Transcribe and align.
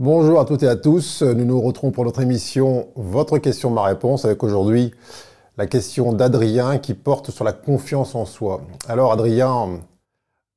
Bonjour 0.00 0.38
à 0.38 0.44
toutes 0.44 0.62
et 0.62 0.68
à 0.68 0.76
tous. 0.76 1.22
Nous 1.22 1.44
nous 1.44 1.60
retrouvons 1.60 1.90
pour 1.90 2.04
notre 2.04 2.20
émission 2.20 2.86
Votre 2.94 3.38
question, 3.38 3.68
ma 3.68 3.82
réponse, 3.82 4.24
avec 4.24 4.44
aujourd'hui 4.44 4.94
la 5.56 5.66
question 5.66 6.12
d'Adrien 6.12 6.78
qui 6.78 6.94
porte 6.94 7.32
sur 7.32 7.42
la 7.42 7.52
confiance 7.52 8.14
en 8.14 8.24
soi. 8.24 8.60
Alors 8.86 9.10
Adrien 9.10 9.80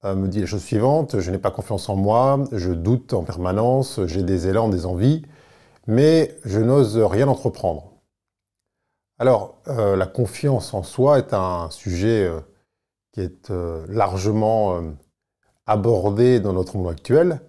euh, 0.05 0.13
me 0.13 0.27
dit 0.27 0.41
la 0.41 0.45
chose 0.45 0.61
suivante, 0.61 1.19
je 1.19 1.31
n'ai 1.31 1.39
pas 1.39 1.49
confiance 1.49 1.89
en 1.89 1.95
moi, 1.95 2.43
je 2.51 2.71
doute 2.71 3.15
en 3.15 3.23
permanence, 3.23 3.99
j'ai 4.05 4.21
des 4.21 4.47
élans, 4.47 4.69
des 4.69 4.85
envies, 4.85 5.23
mais 5.87 6.37
je 6.45 6.59
n'ose 6.59 6.99
rien 6.99 7.27
entreprendre. 7.27 7.93
Alors, 9.17 9.57
euh, 9.69 9.95
la 9.95 10.05
confiance 10.05 10.71
en 10.75 10.83
soi 10.83 11.17
est 11.17 11.33
un 11.33 11.71
sujet 11.71 12.27
euh, 12.27 12.41
qui 13.11 13.21
est 13.21 13.51
largement 13.89 14.79
abordé 15.65 16.39
dans 16.39 16.53
notre 16.53 16.77
monde 16.77 16.91
actuel 16.91 17.41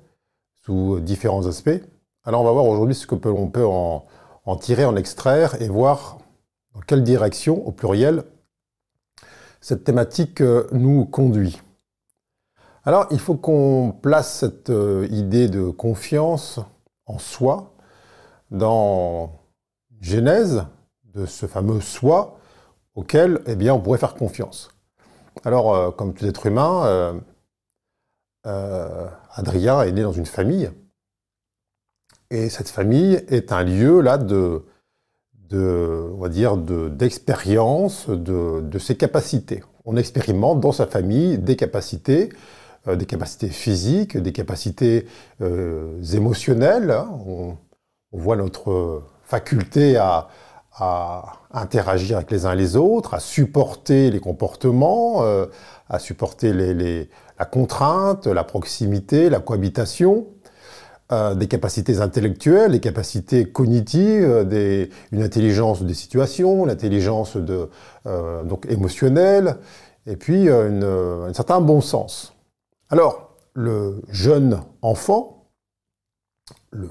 sous 0.64 1.00
différents 1.00 1.46
aspects. 1.46 1.80
Alors 2.24 2.42
on 2.42 2.44
va 2.44 2.52
voir 2.52 2.66
aujourd'hui 2.66 2.94
ce 2.94 3.06
que 3.06 3.16
l'on 3.28 3.48
peut 3.48 3.64
en, 3.64 4.06
tirer, 4.60 4.84
en 4.84 4.96
extraire 4.96 5.60
et 5.60 5.68
voir 5.68 6.18
dans 6.74 6.80
quelle 6.80 7.02
direction, 7.02 7.66
au 7.66 7.72
pluriel, 7.72 8.24
cette 9.60 9.84
thématique 9.84 10.40
euh, 10.40 10.66
nous 10.72 11.04
conduit. 11.04 11.60
Alors 12.84 13.06
il 13.10 13.18
faut 13.18 13.36
qu'on 13.36 13.92
place 13.92 14.38
cette 14.38 14.70
euh, 14.70 15.06
idée 15.10 15.48
de 15.48 15.70
confiance 15.70 16.60
en 17.06 17.18
soi 17.18 17.74
dans 18.50 19.32
Genèse 20.00 20.64
de 21.14 21.26
ce 21.26 21.46
fameux 21.46 21.80
soi 21.80 22.38
auquel 22.94 23.40
eh 23.46 23.56
bien, 23.56 23.74
on 23.74 23.80
pourrait 23.80 23.98
faire 23.98 24.14
confiance. 24.14 24.70
Alors, 25.44 25.74
euh, 25.74 25.90
comme 25.90 26.12
tout 26.12 26.26
être 26.26 26.46
humain, 26.46 27.20
Adrien 28.44 29.82
est 29.82 29.92
né 29.92 30.02
dans 30.02 30.12
une 30.12 30.26
famille. 30.26 30.70
Et 32.32 32.48
cette 32.48 32.70
famille 32.70 33.22
est 33.28 33.52
un 33.52 33.62
lieu 33.62 34.00
là 34.00 34.16
de, 34.16 34.62
on 35.52 36.18
va 36.18 36.30
dire, 36.30 36.56
d'expérience 36.56 38.08
de, 38.08 38.78
ses 38.78 38.96
capacités. 38.96 39.62
On 39.84 39.96
expérimente 39.96 40.58
dans 40.60 40.72
sa 40.72 40.86
famille 40.86 41.36
des 41.36 41.56
capacités, 41.56 42.30
euh, 42.88 42.96
des 42.96 43.04
capacités 43.04 43.48
physiques, 43.48 44.16
des 44.16 44.32
capacités 44.32 45.06
euh, 45.42 46.02
émotionnelles. 46.14 46.90
Hein. 46.90 47.10
On, 47.26 47.56
voit 48.14 48.36
notre 48.36 49.02
faculté 49.24 49.96
à, 49.96 50.28
interagir 51.52 52.16
avec 52.16 52.30
les 52.30 52.46
uns 52.46 52.54
les 52.54 52.76
autres, 52.76 53.14
à 53.14 53.20
supporter 53.20 54.10
les 54.10 54.20
comportements, 54.20 55.22
à 55.88 55.98
supporter 55.98 56.52
les, 56.52 57.08
la 57.38 57.44
contrainte, 57.44 58.26
la 58.26 58.44
proximité, 58.44 59.28
la 59.28 59.40
cohabitation, 59.40 60.26
euh, 61.12 61.34
des 61.34 61.46
capacités 61.46 62.00
intellectuelles, 62.00 62.72
des 62.72 62.80
capacités 62.80 63.44
cognitives, 63.44 64.24
euh, 64.24 64.44
des, 64.44 64.88
une 65.10 65.22
intelligence 65.22 65.82
des 65.82 65.92
situations, 65.92 66.64
l'intelligence 66.64 67.36
de, 67.36 67.68
euh, 68.06 68.42
donc 68.44 68.64
émotionnelle, 68.70 69.56
et 70.06 70.16
puis 70.16 70.48
un 70.48 71.32
certain 71.34 71.60
bon 71.60 71.82
sens. 71.82 72.32
Alors, 72.88 73.36
le 73.52 74.02
jeune 74.08 74.62
enfant, 74.80 75.50
le, 76.70 76.88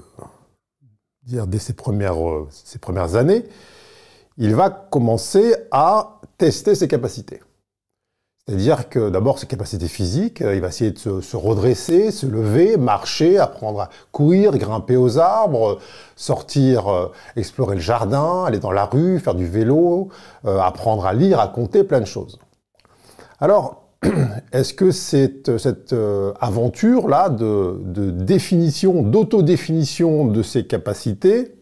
dire 1.24 1.46
dès 1.46 1.58
ses 1.58 1.72
premières, 1.72 2.16
ses 2.50 2.78
premières 2.78 3.16
années, 3.16 3.44
il 4.38 4.54
va 4.54 4.70
commencer 4.70 5.54
à 5.70 6.20
tester 6.38 6.74
ses 6.74 6.88
capacités. 6.88 7.40
C'est-à-dire 8.46 8.88
que 8.88 9.08
d'abord 9.08 9.38
ses 9.38 9.46
capacités 9.46 9.86
physiques, 9.86 10.42
euh, 10.42 10.56
il 10.56 10.60
va 10.60 10.68
essayer 10.68 10.90
de 10.90 10.98
se, 10.98 11.36
redresser, 11.36 12.10
se 12.10 12.26
lever, 12.26 12.76
marcher, 12.76 13.38
apprendre 13.38 13.82
à 13.82 13.88
courir, 14.10 14.58
grimper 14.58 14.96
aux 14.96 15.18
arbres, 15.18 15.78
sortir, 16.16 16.88
euh, 16.88 17.12
explorer 17.36 17.76
le 17.76 17.80
jardin, 17.80 18.44
aller 18.44 18.58
dans 18.58 18.72
la 18.72 18.86
rue, 18.86 19.20
faire 19.20 19.36
du 19.36 19.46
vélo, 19.46 20.08
euh, 20.44 20.58
apprendre 20.58 21.06
à 21.06 21.12
lire, 21.12 21.38
à 21.38 21.46
compter, 21.46 21.84
plein 21.84 22.00
de 22.00 22.04
choses. 22.04 22.40
Alors, 23.38 23.81
est-ce 24.52 24.74
que 24.74 24.90
cette, 24.90 25.58
cette 25.58 25.94
aventure-là 26.40 27.28
de, 27.28 28.10
définition, 28.10 29.02
d'autodéfinition 29.02 30.26
de 30.26 30.42
ses 30.42 30.66
capacités, 30.66 31.54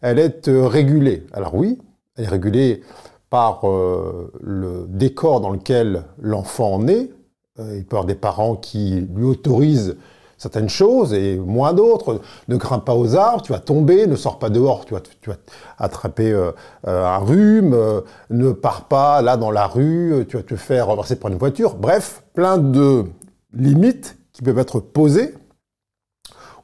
elle 0.00 0.18
est 0.18 0.46
régulée? 0.46 1.26
Alors 1.32 1.54
oui, 1.54 1.78
elle 2.16 2.24
est 2.24 2.28
régulée 2.28 2.82
par 3.30 3.68
euh, 3.68 4.32
le 4.40 4.86
décor 4.88 5.40
dans 5.40 5.50
lequel 5.50 6.04
l'enfant 6.20 6.78
naît. 6.78 7.10
Euh, 7.58 7.76
il 7.76 7.84
peut 7.84 7.96
y 7.96 7.98
avoir 7.98 8.06
des 8.06 8.14
parents 8.14 8.56
qui 8.56 9.06
lui 9.14 9.24
autorisent 9.24 9.96
certaines 10.38 10.68
choses 10.68 11.12
et 11.12 11.36
moins 11.36 11.74
d'autres. 11.74 12.20
Ne 12.48 12.56
grimpe 12.56 12.84
pas 12.84 12.94
aux 12.94 13.16
arbres, 13.16 13.42
tu 13.42 13.52
vas 13.52 13.58
tomber, 13.58 14.06
ne 14.06 14.16
sors 14.16 14.38
pas 14.38 14.48
dehors, 14.48 14.84
tu 14.86 14.94
vas, 14.94 15.36
attraper 15.78 16.32
euh, 16.32 16.52
un 16.86 17.18
rhume, 17.18 17.76
ne 18.30 18.52
pars 18.52 18.84
pas 18.84 19.20
là 19.20 19.36
dans 19.36 19.50
la 19.50 19.66
rue, 19.66 20.24
tu 20.28 20.36
vas 20.36 20.42
te 20.42 20.56
faire 20.56 20.86
renverser 20.86 21.16
par 21.16 21.30
une 21.30 21.38
voiture. 21.38 21.74
Bref, 21.74 22.22
plein 22.34 22.58
de 22.58 23.04
limites 23.52 24.16
qui 24.32 24.42
peuvent 24.42 24.58
être 24.58 24.80
posées 24.80 25.34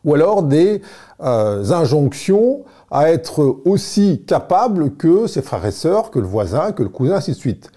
ou 0.04 0.14
alors 0.14 0.42
des 0.42 0.82
injonctions 1.20 2.64
à 2.94 3.10
être 3.10 3.60
aussi 3.64 4.24
capable 4.24 4.94
que 4.94 5.26
ses 5.26 5.42
frères 5.42 5.66
et 5.66 5.72
sœurs, 5.72 6.12
que 6.12 6.20
le 6.20 6.26
voisin, 6.26 6.70
que 6.70 6.84
le 6.84 6.88
cousin, 6.88 7.16
ainsi 7.16 7.32
de 7.32 7.36
suite. 7.36 7.72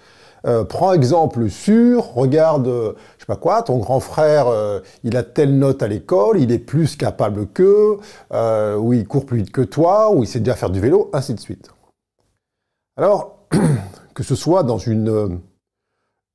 Euh, 0.46 0.62
prends 0.62 0.92
exemple 0.92 1.50
sûr, 1.50 2.14
regarde, 2.14 2.68
euh, 2.68 2.92
pas 3.28 3.36
quoi, 3.36 3.62
ton 3.62 3.78
grand 3.78 4.00
frère, 4.00 4.48
euh, 4.48 4.80
il 5.04 5.16
a 5.16 5.22
telle 5.22 5.56
note 5.56 5.82
à 5.82 5.86
l'école, 5.86 6.40
il 6.40 6.50
est 6.50 6.58
plus 6.58 6.96
capable 6.96 7.46
qu'eux, 7.46 7.98
ou 8.32 8.92
il 8.92 9.06
court 9.06 9.26
plus 9.26 9.38
vite 9.38 9.52
que 9.52 9.60
toi, 9.60 10.10
ou 10.10 10.24
il 10.24 10.26
sait 10.26 10.40
déjà 10.40 10.56
faire 10.56 10.70
du 10.70 10.80
vélo, 10.80 11.10
ainsi 11.12 11.34
de 11.34 11.40
suite. 11.40 11.70
Alors, 12.96 13.36
que 14.14 14.22
ce 14.22 14.34
soit 14.34 14.62
dans 14.62 14.78
une, 14.78 15.40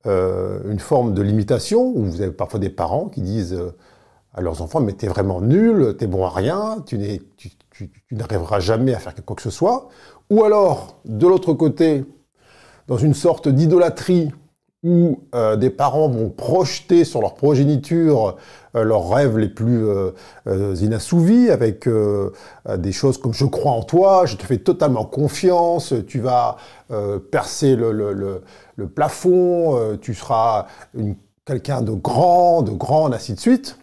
une 0.05 0.79
forme 0.79 1.13
de 1.13 1.21
limitation, 1.21 1.81
où 1.83 2.05
vous 2.05 2.21
avez 2.21 2.31
parfois 2.31 2.59
des 2.59 2.69
parents 2.69 3.09
qui 3.09 3.21
disent 3.21 3.59
à 4.33 4.41
leurs 4.41 4.61
enfants, 4.61 4.79
mais 4.79 4.93
t'es 4.93 5.07
vraiment 5.07 5.41
nul, 5.41 5.95
t'es 5.97 6.07
bon 6.07 6.25
à 6.25 6.29
rien, 6.29 6.83
tu, 6.85 6.99
n'arriveras 8.11 8.59
jamais 8.59 8.93
à 8.93 8.99
faire 8.99 9.13
quoi 9.25 9.35
que 9.35 9.41
ce 9.41 9.49
soit. 9.49 9.89
Ou 10.29 10.43
alors, 10.43 10.99
de 11.05 11.27
l'autre 11.27 11.53
côté, 11.53 12.05
dans 12.87 12.97
une 12.97 13.13
sorte 13.13 13.47
d'idolâtrie 13.47 14.31
où 14.83 15.21
euh, 15.33 15.55
des 15.55 15.69
parents 15.69 16.09
vont 16.09 16.29
projeter 16.29 17.05
sur 17.05 17.21
leur 17.21 17.35
progéniture 17.35 18.35
euh, 18.75 18.83
leurs 18.83 19.09
rêves 19.09 19.37
les 19.37 19.47
plus 19.47 19.87
euh, 19.87 20.11
inassouvis, 20.81 21.49
avec 21.49 21.87
des 21.87 22.91
choses 22.91 23.17
comme 23.17 23.33
je 23.33 23.45
crois 23.45 23.71
en 23.71 23.83
toi, 23.83 24.25
je 24.25 24.35
te 24.35 24.43
fais 24.43 24.57
totalement 24.57 25.05
confiance, 25.05 25.93
tu 26.07 26.19
vas 26.19 26.57
percer 27.31 27.75
le, 27.75 28.41
plafond, 28.93 29.97
tu 30.01 30.13
seras 30.13 30.67
quelqu'un 31.45 31.81
de 31.81 31.91
grand, 31.91 32.61
de 32.61 32.71
grand, 32.71 33.11
ainsi 33.11 33.33
de 33.33 33.39
suite. 33.39 33.77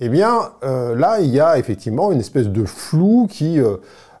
Eh 0.00 0.08
bien, 0.08 0.52
là, 0.62 1.18
il 1.20 1.30
y 1.30 1.40
a 1.40 1.58
effectivement 1.58 2.12
une 2.12 2.20
espèce 2.20 2.48
de 2.48 2.64
flou 2.64 3.26
qui 3.28 3.58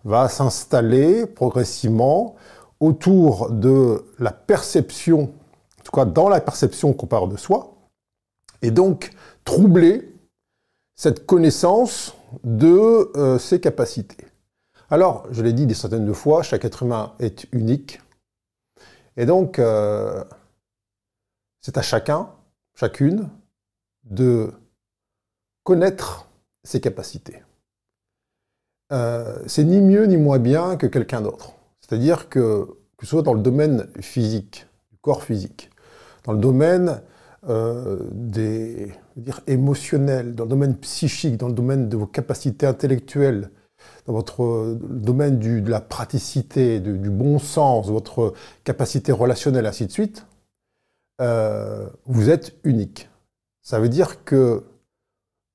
va 0.04 0.28
s'installer 0.28 1.26
progressivement 1.26 2.34
autour 2.80 3.50
de 3.50 4.04
la 4.18 4.32
perception, 4.32 5.30
dans 5.92 6.28
la 6.28 6.40
perception 6.40 6.92
qu'on 6.92 7.06
parle 7.06 7.30
de 7.30 7.36
soi, 7.36 7.76
et 8.62 8.70
donc 8.70 9.10
troubler 9.44 10.14
cette 10.94 11.26
connaissance 11.26 12.14
de 12.44 13.10
euh, 13.16 13.38
ses 13.38 13.60
capacités. 13.60 14.26
Alors, 14.90 15.26
je 15.30 15.42
l'ai 15.42 15.52
dit 15.52 15.66
des 15.66 15.74
centaines 15.74 16.06
de 16.06 16.12
fois, 16.12 16.42
chaque 16.42 16.64
être 16.64 16.82
humain 16.82 17.14
est 17.18 17.46
unique, 17.52 18.00
et 19.16 19.26
donc 19.26 19.60
c'est 21.60 21.76
à 21.76 21.82
chacun, 21.82 22.30
chacune, 22.74 23.28
de 24.04 24.52
connaître 25.64 26.28
ses 26.64 26.80
capacités. 26.80 27.42
Euh, 28.92 29.42
c'est 29.46 29.64
ni 29.64 29.80
mieux 29.80 30.06
ni 30.06 30.16
moins 30.16 30.38
bien 30.38 30.76
que 30.76 30.86
quelqu'un 30.86 31.20
d'autre. 31.20 31.52
C'est-à-dire 31.80 32.28
que, 32.28 32.78
que 32.96 33.04
ce 33.04 33.10
soit 33.10 33.22
dans 33.22 33.34
le 33.34 33.42
domaine 33.42 33.88
physique, 34.00 34.66
du 34.90 34.96
corps 34.98 35.22
physique, 35.22 35.70
dans 36.28 36.34
le 36.34 36.40
domaine 36.40 37.00
euh, 37.48 38.00
des, 38.12 38.92
dire, 39.16 39.40
émotionnel, 39.46 40.34
dans 40.34 40.44
le 40.44 40.50
domaine 40.50 40.76
psychique, 40.76 41.38
dans 41.38 41.48
le 41.48 41.54
domaine 41.54 41.88
de 41.88 41.96
vos 41.96 42.06
capacités 42.06 42.66
intellectuelles, 42.66 43.50
dans 44.06 44.12
votre 44.12 44.76
domaine 44.78 45.38
du, 45.38 45.62
de 45.62 45.70
la 45.70 45.80
praticité, 45.80 46.80
du 46.80 47.08
bon 47.08 47.38
sens, 47.38 47.88
votre 47.88 48.34
capacité 48.62 49.10
relationnelle, 49.10 49.64
ainsi 49.64 49.86
de 49.86 49.90
suite, 49.90 50.26
euh, 51.22 51.88
vous 52.04 52.28
êtes 52.28 52.56
unique. 52.62 53.08
Ça 53.62 53.80
veut 53.80 53.88
dire 53.88 54.22
que 54.24 54.64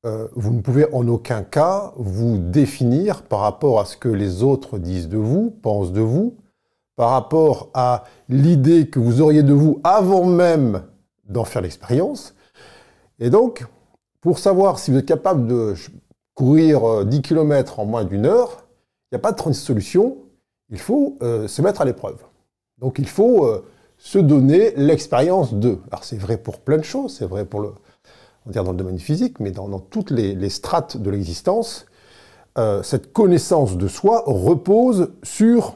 euh, 0.08 0.28
vous 0.34 0.54
ne 0.54 0.62
pouvez 0.62 0.92
en 0.92 1.08
aucun 1.08 1.44
cas 1.44 1.94
vous 1.98 2.40
définir 2.40 3.22
par 3.22 3.42
rapport 3.42 3.80
à 3.80 3.86
ce 3.86 3.96
que 3.96 4.10
les 4.10 4.42
autres 4.42 4.80
disent 4.80 5.08
de 5.08 5.18
vous, 5.18 5.52
pensent 5.52 5.94
de 5.94 6.02
vous, 6.02 6.36
par 6.95 7.12
rapport 7.12 7.69
à 7.74 8.04
l'idée 8.30 8.88
que 8.88 9.00
vous 9.00 9.22
auriez 9.22 9.44
de 9.44 9.54
vous 9.54 9.80
avant 9.84 10.25
même 10.25 10.84
d'en 11.28 11.44
faire 11.44 11.62
l'expérience. 11.62 12.36
Et 13.19 13.30
donc, 13.30 13.66
pour 14.22 14.40
savoir 14.40 14.80
si 14.80 14.92
vous 14.92 14.98
êtes 14.98 15.06
capable 15.06 15.48
de 15.48 15.74
courir 16.34 17.06
10 17.06 17.22
km 17.22 17.80
en 17.80 17.86
moins 17.86 18.04
d'une 18.04 18.25
heure, 18.25 18.66
il 19.12 19.16
n'y 19.16 19.18
a 19.18 19.19
pas 19.19 19.31
de 19.31 19.38
36 19.38 19.62
solutions, 19.62 20.18
il 20.69 20.80
faut 20.80 21.18
se 21.22 21.62
mettre 21.62 21.81
à 21.81 21.86
l'épreuve. 21.86 22.18
Donc 22.80 23.00
il 23.00 23.07
faut 23.07 23.63
se 23.98 24.19
donner 24.19 24.74
l'expérience 24.75 25.54
de. 25.54 25.80
Alors 25.92 26.04
c'est 26.04 26.18
vrai 26.18 26.38
pour 26.38 26.60
plein 26.60 26.78
de 26.78 26.84
choses, 26.84 27.16
c'est 27.16 27.25
vrai 27.25 27.46
pour 27.46 27.62
le, 27.62 27.74
on 28.46 28.51
dire 28.51 28.63
dans 28.63 28.72
le 28.72 28.78
domaine 28.78 29.00
physique, 29.00 29.39
mais 29.39 29.51
dans, 29.51 29.80
toutes 29.80 30.12
les, 30.12 30.50
strates 30.50 30.98
de 30.98 31.10
l'existence, 31.10 31.86
euh, 32.57 32.84
cette 32.84 33.13
connaissance 33.13 33.78
de 33.78 33.88
soi 33.88 34.24
repose 34.25 35.13
sur 35.24 35.75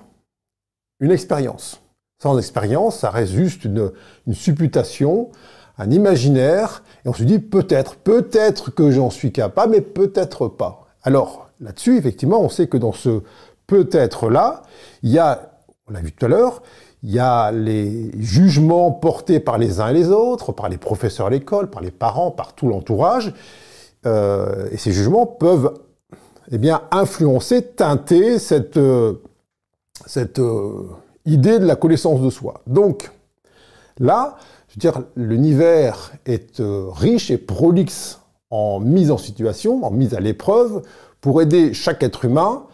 une 1.00 1.12
expérience. 1.12 1.82
Sans 2.22 2.38
expérience, 2.38 3.00
ça 3.00 3.10
reste 3.10 3.34
juste 3.34 3.66
une, 3.66 3.92
une 4.26 4.34
supputation, 4.34 5.30
un 5.78 5.92
imaginaire, 5.92 6.84
et 7.06 7.10
on 7.10 7.14
se 7.14 7.24
dit 7.24 7.40
peut-être, 7.40 7.96
peut-être 7.96 8.72
que 8.72 8.90
j'en 8.92 9.10
suis 9.10 9.32
capable, 9.32 9.74
mais 9.74 9.82
peut-être 9.82 10.48
pas. 10.48 10.88
Alors 11.04 11.50
là-dessus, 11.62 11.98
effectivement, 11.98 12.42
on 12.42 12.50
sait 12.50 12.68
que 12.68 12.78
dans 12.78 12.94
ce 12.94 13.22
peut-être-là, 13.68 14.64
il 15.04 15.12
y 15.12 15.20
a, 15.20 15.52
on 15.88 15.94
l'a 15.94 16.00
vu 16.00 16.12
tout 16.12 16.26
à 16.26 16.30
l'heure, 16.30 16.64
il 17.04 17.12
y 17.12 17.20
a 17.20 17.52
les 17.52 18.12
jugements 18.20 18.92
portés 18.92 19.40
par 19.40 19.58
les 19.58 19.80
uns 19.80 19.90
et 19.90 19.94
les 19.94 20.10
autres, 20.10 20.52
par 20.52 20.68
les 20.70 20.78
professeurs 20.78 21.28
à 21.28 21.30
l'école, 21.30 21.70
par 21.70 21.82
les 21.82 21.92
parents, 21.92 22.32
par 22.32 22.54
tout 22.54 22.68
l'entourage. 22.68 23.34
Euh, 24.06 24.68
et 24.72 24.78
ces 24.78 24.92
jugements 24.92 25.26
peuvent 25.26 25.74
eh 26.52 26.58
bien, 26.58 26.82
influencer, 26.92 27.62
teinter 27.62 28.40
cette, 28.40 28.78
euh, 28.78 29.22
cette 30.08 30.40
euh, 30.40 30.90
idée 31.26 31.60
de 31.60 31.66
la 31.66 31.76
connaissance 31.76 32.22
de 32.22 32.32
soi. 32.32 32.62
Donc, 32.66 33.12
là, 34.00 34.38
je 34.70 34.76
veux 34.76 34.80
dire, 34.80 35.04
l'univers 35.16 36.14
est 36.26 36.60
riche 36.60 37.30
et 37.30 37.38
prolixe 37.38 38.20
en 38.50 38.80
mise 38.80 39.12
en 39.12 39.18
situation, 39.18 39.84
en 39.84 39.92
mise 39.92 40.14
à 40.14 40.20
l'épreuve, 40.20 40.82
pour 41.22 41.42
aider 41.42 41.74
chaque 41.74 42.04
être 42.04 42.26
humain 42.26 42.66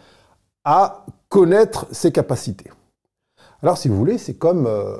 à 0.64 1.06
connaître 1.28 1.86
ses 1.90 2.12
capacités. 2.12 2.70
Alors, 3.62 3.78
si 3.78 3.88
vous 3.88 3.96
voulez, 3.96 4.18
c'est 4.18 4.34
comme, 4.34 4.66
euh, 4.66 4.96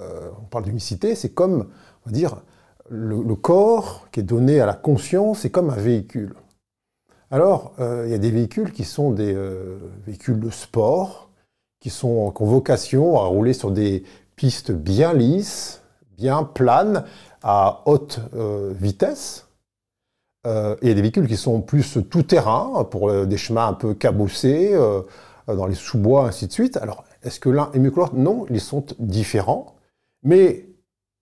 euh, 0.00 0.30
on 0.40 0.46
parle 0.46 0.64
d'unicité, 0.64 1.14
c'est 1.14 1.34
comme, 1.34 1.68
on 2.04 2.10
va 2.10 2.12
dire, 2.12 2.36
le, 2.88 3.34
corps 3.34 4.08
qui 4.10 4.20
est 4.20 4.24
donné 4.24 4.60
à 4.60 4.66
la 4.66 4.74
conscience, 4.74 5.40
c'est 5.40 5.50
comme 5.50 5.70
un 5.70 5.76
véhicule. 5.76 6.34
Alors, 7.30 7.74
euh, 7.78 8.04
il 8.06 8.10
y 8.10 8.14
a 8.14 8.18
des 8.18 8.30
véhicules 8.30 8.72
qui 8.72 8.84
sont 8.84 9.10
des 9.10 9.36
véhicules 10.06 10.40
de 10.40 10.50
sport, 10.50 11.30
qui 11.84 11.90
sont 11.90 12.32
en 12.34 12.44
vocation 12.46 13.20
à 13.20 13.26
rouler 13.26 13.52
sur 13.52 13.70
des 13.70 14.04
pistes 14.36 14.72
bien 14.72 15.12
lisses, 15.12 15.82
bien 16.16 16.42
planes, 16.42 17.04
à 17.42 17.82
haute 17.84 18.20
vitesse. 18.80 19.48
et 20.46 20.76
il 20.80 20.88
y 20.88 20.90
a 20.90 20.94
des 20.94 21.02
véhicules 21.02 21.28
qui 21.28 21.36
sont 21.36 21.60
plus 21.60 21.98
tout-terrain, 22.08 22.84
pour 22.90 23.26
des 23.26 23.36
chemins 23.36 23.66
un 23.66 23.74
peu 23.74 23.92
cabossés, 23.92 24.74
dans 25.46 25.66
les 25.66 25.74
sous-bois, 25.74 26.26
ainsi 26.26 26.46
de 26.46 26.52
suite. 26.52 26.78
Alors, 26.78 27.04
est-ce 27.22 27.38
que 27.38 27.50
l'un 27.50 27.70
est 27.74 27.78
mieux 27.78 27.90
que 27.90 28.00
l'autre? 28.00 28.14
Non, 28.14 28.46
ils 28.48 28.62
sont 28.62 28.86
différents. 28.98 29.74
Mais 30.22 30.70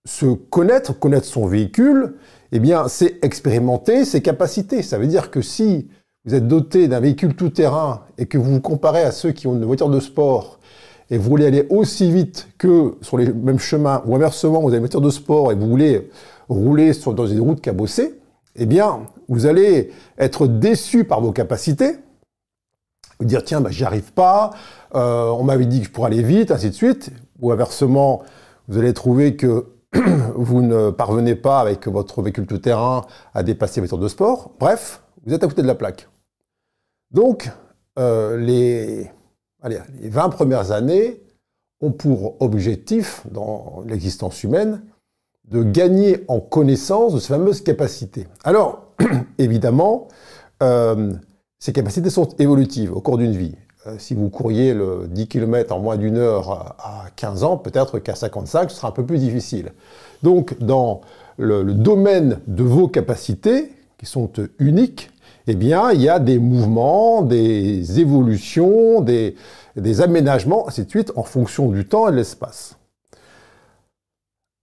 se 0.07 0.27
connaître, 0.27 0.97
connaître 0.97 1.25
son 1.25 1.45
véhicule, 1.45 2.15
eh 2.53 2.59
bien, 2.59 2.87
c'est 2.87 3.19
expérimenter 3.21 4.05
ses 4.05 4.21
capacités. 4.21 4.81
Ça 4.81 4.97
veut 4.97 5.07
dire 5.07 5.29
que 5.29 5.41
si 5.41 5.89
vous 6.25 6.35
êtes 6.35 6.47
doté 6.47 6.87
d'un 6.87 6.99
véhicule 6.99 7.35
tout-terrain 7.35 8.01
et 8.17 8.25
que 8.25 8.37
vous 8.37 8.53
vous 8.53 8.61
comparez 8.61 9.03
à 9.03 9.11
ceux 9.11 9.31
qui 9.31 9.47
ont 9.47 9.53
une 9.53 9.65
voiture 9.65 9.89
de 9.89 9.99
sport 9.99 10.59
et 11.09 11.17
vous 11.17 11.29
voulez 11.29 11.45
aller 11.45 11.67
aussi 11.69 12.11
vite 12.11 12.47
que 12.57 12.95
sur 13.01 13.17
les 13.17 13.31
mêmes 13.31 13.59
chemins, 13.59 14.01
ou 14.05 14.15
inversement, 14.15 14.61
vous 14.61 14.69
avez 14.69 14.77
une 14.77 14.83
voiture 14.83 15.01
de 15.01 15.09
sport 15.09 15.51
et 15.51 15.55
vous 15.55 15.67
voulez 15.67 16.09
rouler 16.49 16.93
sur, 16.93 17.13
dans 17.13 17.27
une 17.27 17.41
route 17.41 17.61
cabossée, 17.61 18.19
eh 18.55 18.65
bien, 18.65 19.01
vous 19.27 19.45
allez 19.45 19.91
être 20.17 20.47
déçu 20.47 21.03
par 21.03 21.21
vos 21.21 21.31
capacités, 21.31 21.97
vous 23.19 23.25
dire 23.25 23.43
tiens, 23.43 23.61
bah, 23.61 23.69
j'y 23.69 23.83
arrive 23.83 24.13
pas, 24.13 24.51
euh, 24.95 25.29
on 25.29 25.43
m'avait 25.43 25.65
dit 25.65 25.81
que 25.81 25.87
je 25.87 25.91
pourrais 25.91 26.07
aller 26.07 26.23
vite, 26.23 26.51
ainsi 26.51 26.69
de 26.69 26.75
suite. 26.75 27.11
Ou 27.41 27.51
inversement, 27.51 28.21
vous 28.67 28.77
allez 28.77 28.93
trouver 28.93 29.35
que 29.35 29.65
vous 30.35 30.61
ne 30.61 30.89
parvenez 30.89 31.35
pas 31.35 31.59
avec 31.59 31.87
votre 31.87 32.21
véhicule 32.21 32.47
tout-terrain 32.47 33.01
à 33.33 33.43
dépasser 33.43 33.81
les 33.81 33.87
tours 33.87 33.99
de 33.99 34.07
sport. 34.07 34.51
Bref, 34.59 35.01
vous 35.25 35.33
êtes 35.33 35.43
à 35.43 35.47
côté 35.47 35.61
de 35.61 35.67
la 35.67 35.75
plaque. 35.75 36.07
Donc, 37.13 37.49
euh, 37.99 38.37
les, 38.37 39.09
les 39.67 40.09
20 40.09 40.29
premières 40.29 40.71
années 40.71 41.21
ont 41.81 41.91
pour 41.91 42.41
objectif, 42.41 43.23
dans 43.31 43.83
l'existence 43.87 44.43
humaine, 44.43 44.81
de 45.49 45.63
gagner 45.63 46.23
en 46.27 46.39
connaissance 46.39 47.13
de 47.13 47.19
ces 47.19 47.29
fameuses 47.29 47.61
capacités. 47.61 48.27
Alors, 48.43 48.87
évidemment, 49.37 50.07
euh, 50.61 51.13
ces 51.59 51.73
capacités 51.73 52.09
sont 52.09 52.29
évolutives 52.39 52.95
au 52.95 53.01
cours 53.01 53.17
d'une 53.17 53.35
vie. 53.35 53.55
Euh, 53.85 53.95
si 53.99 54.15
vous 54.15 54.29
courriez 54.29 54.73
le 54.73 55.07
10 55.09 55.27
km 55.27 55.73
en 55.73 55.79
moins 55.79 55.97
d'une 55.97 56.17
heure 56.17 56.75
à 56.79 57.05
15 57.15 57.43
ans, 57.43 57.57
peut-être 57.57 57.99
qu'à 57.99 58.15
55, 58.15 58.71
ce 58.71 58.77
sera 58.77 58.87
un 58.87 58.91
peu 58.91 59.05
plus 59.05 59.19
difficile. 59.19 59.73
Donc, 60.23 60.57
dans 60.59 61.01
le, 61.37 61.63
domaine 61.73 62.39
de 62.47 62.63
vos 62.63 62.87
capacités, 62.87 63.71
qui 63.97 64.05
sont 64.05 64.31
uniques, 64.59 65.11
eh 65.47 65.55
bien, 65.55 65.91
il 65.91 66.01
y 66.01 66.09
a 66.09 66.19
des 66.19 66.39
mouvements, 66.39 67.21
des 67.21 67.99
évolutions, 67.99 69.01
des, 69.01 69.35
aménagements, 70.01 70.67
ainsi 70.67 70.85
de 70.85 70.89
suite, 70.89 71.11
en 71.15 71.23
fonction 71.23 71.69
du 71.69 71.87
temps 71.87 72.07
et 72.07 72.11
de 72.11 72.17
l'espace. 72.17 72.77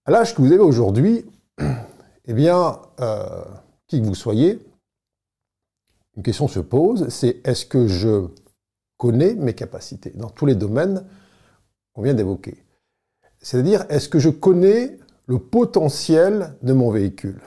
L'âge 0.06 0.35
que 0.35 0.41
vous 0.41 0.53
avez 0.53 0.62
aujourd'hui, 0.62 1.27
eh 2.27 2.32
bien, 2.32 2.79
euh, 3.00 3.44
qui 3.87 4.00
que 4.00 4.06
vous 4.06 4.15
soyez, 4.15 4.59
une 6.17 6.23
question 6.23 6.49
se 6.49 6.61
pose, 6.61 7.09
c'est 7.09 7.47
est-ce 7.47 7.67
que 7.67 7.87
je 7.87 8.26
connais 8.97 9.35
mes 9.35 9.55
capacités 9.55 10.11
dans 10.15 10.31
tous 10.31 10.47
les 10.47 10.55
domaines 10.55 11.05
qu'on 11.93 12.03
vient 12.03 12.15
d'évoquer? 12.15 12.65
C'est-à-dire, 13.41 13.85
est-ce 13.88 14.09
que 14.09 14.19
je 14.19 14.31
connais 14.31 14.99
le 15.26 15.38
potentiel 15.38 16.55
de 16.62 16.73
mon 16.73 16.91
véhicule? 16.91 17.41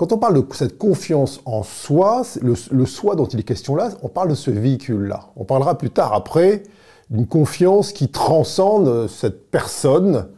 Quand 0.00 0.14
on 0.14 0.16
parle 0.16 0.32
de 0.32 0.54
cette 0.54 0.78
confiance 0.78 1.42
en 1.44 1.62
soi, 1.62 2.22
le, 2.40 2.86
soi 2.86 3.16
dont 3.16 3.26
il 3.26 3.40
est 3.40 3.42
question 3.42 3.76
là, 3.76 3.90
on 4.02 4.08
parle 4.08 4.30
de 4.30 4.34
ce 4.34 4.50
véhicule-là. 4.50 5.26
On 5.36 5.44
parlera 5.44 5.76
plus 5.76 5.90
tard, 5.90 6.14
après, 6.14 6.62
d'une 7.10 7.26
confiance 7.26 7.92
qui 7.92 8.08
transcende 8.08 9.08
cette 9.08 9.50
personne 9.50 10.28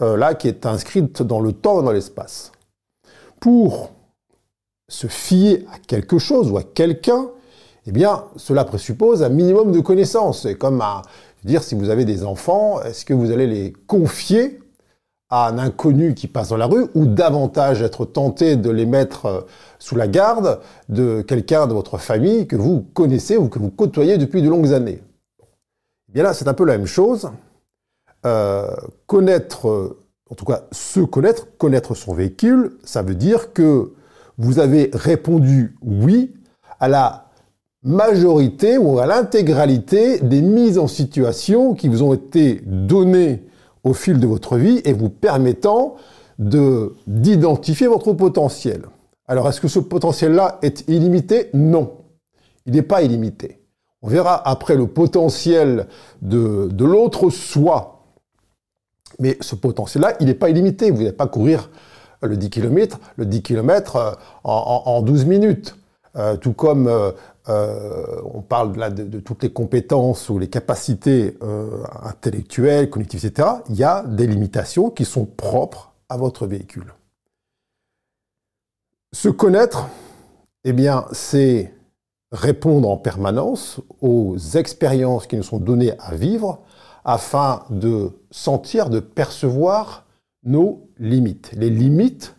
euh, 0.00 0.16
là 0.16 0.32
qui 0.32 0.48
est 0.48 0.64
inscrite 0.64 1.22
dans 1.22 1.40
le 1.40 1.52
temps 1.52 1.82
et 1.82 1.84
dans 1.84 1.92
l'espace. 1.92 2.52
Pour 3.40 3.90
se 4.88 5.06
fier 5.06 5.66
à 5.70 5.78
quelque 5.86 6.16
chose 6.16 6.50
ou 6.50 6.56
à 6.56 6.62
quelqu'un, 6.62 7.28
eh 7.84 7.92
bien, 7.92 8.24
cela 8.36 8.64
présuppose 8.64 9.22
un 9.22 9.28
minimum 9.28 9.70
de 9.70 9.80
connaissances. 9.80 10.44
C'est 10.44 10.54
comme 10.54 10.80
à 10.80 11.02
dire 11.44 11.62
si 11.62 11.74
vous 11.74 11.90
avez 11.90 12.06
des 12.06 12.24
enfants, 12.24 12.80
est-ce 12.80 13.04
que 13.04 13.12
vous 13.12 13.30
allez 13.30 13.46
les 13.46 13.74
confier 13.86 14.60
à 15.30 15.48
un 15.48 15.58
inconnu 15.58 16.14
qui 16.14 16.26
passe 16.26 16.48
dans 16.48 16.56
la 16.56 16.66
rue 16.66 16.86
ou 16.94 17.06
davantage 17.06 17.82
être 17.82 18.04
tenté 18.04 18.56
de 18.56 18.70
les 18.70 18.86
mettre 18.86 19.26
euh, 19.26 19.40
sous 19.78 19.96
la 19.96 20.08
garde 20.08 20.60
de 20.88 21.22
quelqu'un 21.22 21.66
de 21.66 21.72
votre 21.72 21.98
famille 21.98 22.46
que 22.46 22.56
vous 22.56 22.82
connaissez 22.94 23.36
ou 23.36 23.48
que 23.48 23.58
vous 23.58 23.70
côtoyez 23.70 24.18
depuis 24.18 24.42
de 24.42 24.48
longues 24.48 24.72
années 24.72 25.02
Eh 26.08 26.12
bien 26.12 26.24
là, 26.24 26.34
c'est 26.34 26.48
un 26.48 26.54
peu 26.54 26.64
la 26.64 26.76
même 26.76 26.86
chose. 26.86 27.30
Euh, 28.26 28.74
connaître, 29.06 29.96
en 30.28 30.34
tout 30.34 30.44
cas 30.44 30.64
se 30.72 31.00
connaître, 31.00 31.46
connaître 31.56 31.94
son 31.94 32.12
véhicule, 32.12 32.76
ça 32.84 33.02
veut 33.02 33.14
dire 33.14 33.52
que 33.52 33.92
vous 34.36 34.58
avez 34.58 34.90
répondu 34.92 35.76
oui 35.80 36.34
à 36.80 36.88
la 36.88 37.30
majorité 37.82 38.78
ou 38.78 38.98
à 38.98 39.06
l'intégralité 39.06 40.18
des 40.18 40.42
mises 40.42 40.78
en 40.78 40.86
situation 40.86 41.74
qui 41.74 41.88
vous 41.88 42.02
ont 42.02 42.14
été 42.14 42.60
données 42.64 43.44
au 43.84 43.94
fil 43.94 44.20
de 44.20 44.26
votre 44.26 44.56
vie 44.56 44.80
et 44.84 44.92
vous 44.92 45.08
permettant 45.08 45.96
de, 46.38 46.94
d'identifier 47.06 47.86
votre 47.86 48.12
potentiel. 48.12 48.82
Alors, 49.26 49.48
est-ce 49.48 49.60
que 49.60 49.68
ce 49.68 49.78
potentiel-là 49.78 50.58
est 50.62 50.88
illimité? 50.88 51.50
Non. 51.54 51.98
Il 52.66 52.74
n'est 52.74 52.82
pas 52.82 53.02
illimité. 53.02 53.60
On 54.02 54.08
verra 54.08 54.48
après 54.48 54.74
le 54.74 54.86
potentiel 54.86 55.86
de, 56.22 56.68
l'autre 56.78 57.30
soi. 57.30 58.06
Mais 59.18 59.36
ce 59.40 59.54
potentiel-là, 59.54 60.14
il 60.20 60.26
n'est 60.26 60.34
pas 60.34 60.50
illimité. 60.50 60.90
Vous 60.90 60.98
n'allez 60.98 61.12
pas 61.12 61.26
courir 61.26 61.70
le 62.22 62.36
10 62.36 62.50
km, 62.50 62.98
le 63.16 63.26
10 63.26 63.42
km 63.42 63.96
euh, 63.96 64.12
en, 64.44 64.82
en 64.86 65.02
12 65.02 65.26
minutes. 65.26 65.76
Euh, 66.16 66.36
tout 66.36 66.54
comme 66.54 66.88
euh, 66.88 67.12
euh, 67.50 68.22
on 68.32 68.42
parle 68.42 68.94
de, 68.94 69.20
toutes 69.20 69.42
les 69.42 69.52
compétences 69.52 70.28
ou 70.28 70.38
les 70.38 70.48
capacités 70.48 71.36
intellectuelles, 72.02 72.88
cognitives, 72.88 73.24
etc., 73.24 73.48
il 73.68 73.76
y 73.76 73.84
a 73.84 74.02
des 74.04 74.26
limitations 74.26 74.90
qui 74.90 75.04
sont 75.04 75.26
propres 75.26 75.92
à 76.08 76.16
votre 76.16 76.46
véhicule. 76.46 76.94
Se 79.12 79.28
connaître, 79.28 79.88
eh 80.64 80.72
bien, 80.72 81.06
c'est 81.12 81.74
répondre 82.32 82.88
en 82.88 82.96
permanence 82.96 83.80
aux 84.00 84.36
expériences 84.54 85.26
qui 85.26 85.36
nous 85.36 85.42
sont 85.42 85.58
données 85.58 85.92
à 85.98 86.14
vivre 86.14 86.60
afin 87.04 87.64
de 87.70 88.12
sentir, 88.30 88.90
de 88.90 89.00
percevoir 89.00 90.06
nos 90.44 90.88
limites. 90.98 91.50
Les 91.54 91.70
limites, 91.70 92.36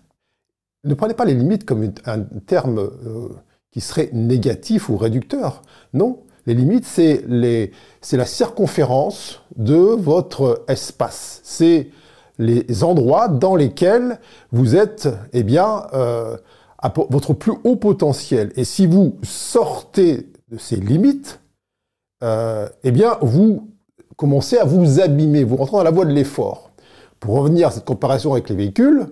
ne 0.84 0.94
prenez 0.94 1.14
pas 1.14 1.26
les 1.26 1.34
limites 1.34 1.66
comme 1.66 1.92
un 2.06 2.22
terme 2.46 2.90
qui 3.72 3.82
serait 3.82 4.10
négatif 4.14 4.90
ou 4.90 4.98
réducteur. 4.98 5.62
Non, 5.94 6.20
les 6.46 6.54
limites, 6.54 6.86
c'est 6.86 7.24
la 7.28 8.26
circonférence 8.26 9.42
de 9.56 9.76
votre 9.76 10.64
espace. 10.68 11.42
C'est 11.44 11.90
les 12.40 12.84
endroits 12.84 13.28
dans 13.28 13.56
lesquels 13.56 14.20
vous 14.52 14.76
êtes, 14.76 15.08
eh 15.34 15.44
bien, 15.44 15.86
euh, 15.94 16.38
à 16.80 16.92
votre 17.10 17.34
plus 17.34 17.54
haut 17.64 17.76
potentiel. 17.76 18.52
Et 18.56 18.64
si 18.64 18.88
vous 18.88 19.18
sortez 19.22 20.28
de 20.50 20.58
ces 20.58 20.78
limites, 20.78 21.40
euh, 22.24 22.68
eh 22.84 22.92
bien, 22.92 23.18
vous 23.22 23.70
commencez 24.16 24.58
à 24.58 24.66
vous 24.66 25.00
abîmer, 25.00 25.44
vous 25.44 25.58
rentrez 25.58 25.78
dans 25.78 25.84
la 25.84 25.92
voie 25.92 26.06
de 26.06 26.12
l'effort. 26.12 26.72
Pour 27.20 27.36
revenir 27.36 27.68
à 27.68 27.72
cette 27.72 27.86
comparaison 27.86 28.34
avec 28.34 28.50
les 28.50 28.56
véhicules, 28.56 29.08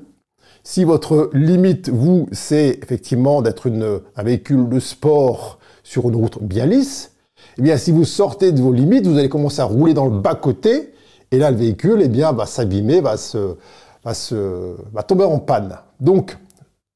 si 0.69 0.83
votre 0.83 1.31
limite, 1.33 1.89
vous, 1.89 2.29
c'est 2.31 2.77
effectivement 2.83 3.41
d'être 3.41 3.71
un 4.15 4.23
véhicule 4.23 4.69
de 4.69 4.79
sport 4.79 5.57
sur 5.81 6.07
une 6.07 6.15
route 6.15 6.43
bien 6.43 6.67
lisse, 6.67 7.15
eh 7.57 7.63
bien, 7.63 7.75
si 7.75 7.91
vous 7.91 8.05
sortez 8.05 8.51
de 8.51 8.61
vos 8.61 8.71
limites, 8.71 9.07
vous 9.07 9.17
allez 9.17 9.29
commencer 9.29 9.61
à 9.61 9.65
rouler 9.65 9.95
dans 9.95 10.05
le 10.05 10.19
bas-côté, 10.19 10.93
et 11.31 11.39
là, 11.39 11.49
le 11.49 11.57
véhicule, 11.57 12.01
eh 12.03 12.07
bien, 12.07 12.33
va 12.33 12.45
s'abîmer, 12.45 13.01
va 13.01 13.17
se, 13.17 13.55
va 14.03 14.13
se, 14.13 14.75
va 14.93 15.01
tomber 15.01 15.23
en 15.23 15.39
panne. 15.39 15.75
Donc, 15.99 16.37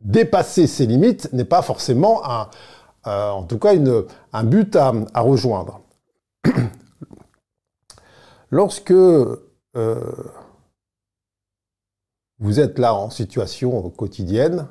dépasser 0.02 0.68
ses 0.68 0.86
limites 0.86 1.34
n'est 1.34 1.44
pas 1.44 1.64
forcément 1.64 2.22
un, 2.30 2.50
euh, 3.08 3.32
en 3.32 3.42
tout 3.42 3.58
cas, 3.58 3.72
un 4.34 4.44
but 4.44 4.76
à, 4.76 4.94
à 5.16 5.22
rejoindre. 5.22 5.82
Lorsque 8.52 8.92
euh, 8.92 9.34
vous 12.44 12.60
êtes 12.60 12.78
là 12.78 12.94
en 12.94 13.10
situation 13.10 13.90
quotidienne, 13.90 14.68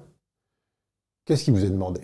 qu'est-ce 1.25 1.45
qui 1.45 1.51
vous 1.51 1.65
est 1.65 1.71
demandé? 1.71 2.03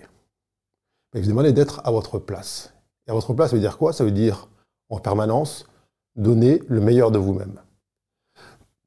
Il 1.15 1.21
vous 1.21 1.27
est 1.27 1.33
demandé 1.33 1.53
d'être 1.53 1.83
à 1.85 1.91
votre 1.91 2.19
place. 2.19 2.73
Et 3.07 3.11
à 3.11 3.15
votre 3.15 3.35
place, 3.35 3.51
ça 3.51 3.57
veut 3.57 3.61
dire 3.61 3.77
quoi? 3.77 3.93
Ça 3.93 4.03
veut 4.03 4.11
dire 4.11 4.49
en 4.89 4.99
permanence 4.99 5.67
donner 6.17 6.63
le 6.69 6.81
meilleur 6.81 7.11
de 7.11 7.19
vous-même. 7.19 7.61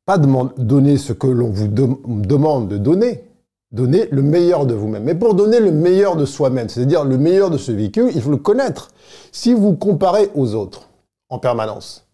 Pas 0.08 0.18
donner 0.18 0.98
ce 0.98 1.14
que 1.14 1.28
l'on 1.28 1.52
vous 1.52 1.68
demande 1.68 2.68
de 2.68 2.78
donner, 2.78 3.30
donner 3.72 4.08
le 4.08 4.24
meilleur 4.24 4.66
de 4.66 4.74
vous-même. 4.74 5.04
Mais 5.04 5.14
pour 5.14 5.36
donner 5.36 5.60
le 5.60 5.72
meilleur 5.72 6.16
de 6.16 6.26
soi-même, 6.26 6.68
c'est-à-dire 6.68 7.06
le 7.06 7.20
meilleur 7.20 7.52
de 7.52 7.60
ce 7.60 7.72
véhicule, 7.72 8.10
il 8.16 8.22
faut 8.24 8.32
le 8.32 8.38
connaître. 8.38 8.90
Si 9.32 9.54
vous 9.54 9.76
comparez 9.76 10.32
aux 10.34 10.56
autres 10.56 10.90
en 11.30 11.38
permanence, 11.38 12.08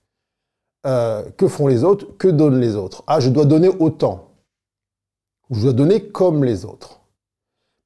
euh, 0.86 1.24
que 1.38 1.48
font 1.48 1.68
les 1.68 1.86
autres? 1.86 2.06
Que 2.18 2.28
donnent 2.28 2.60
les 2.60 2.76
autres? 2.76 3.04
Ah, 3.08 3.22
je 3.22 3.30
dois 3.30 3.46
donner 3.46 3.70
autant. 3.70 4.27
Je 5.52 5.62
dois 5.62 5.74
donner 5.74 6.04
comme 6.04 6.44
les 6.44 6.66
autres. 6.66 7.00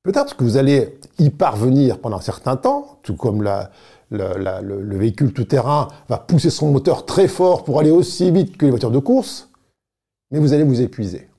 Peut-être 0.03 0.35
que 0.35 0.43
vous 0.43 0.57
allez 0.57 0.97
y 1.19 1.29
parvenir 1.29 1.99
pendant 1.99 2.17
un 2.17 2.21
certain 2.21 2.55
temps, 2.55 2.97
tout 3.03 3.15
comme 3.15 3.43
la, 3.43 3.69
le, 4.09 4.97
véhicule 4.97 5.31
tout-terrain 5.31 5.87
va 6.09 6.17
pousser 6.17 6.49
son 6.49 6.71
moteur 6.71 7.05
très 7.05 7.27
fort 7.27 7.63
pour 7.63 7.79
aller 7.79 7.91
aussi 7.91 8.31
vite 8.31 8.57
que 8.57 8.65
les 8.65 8.71
voitures 8.71 8.91
de 8.91 8.99
course, 8.99 9.49
mais 10.31 10.39
vous 10.39 10.53
allez 10.53 10.63
vous 10.63 10.81
épuiser. 10.81 11.29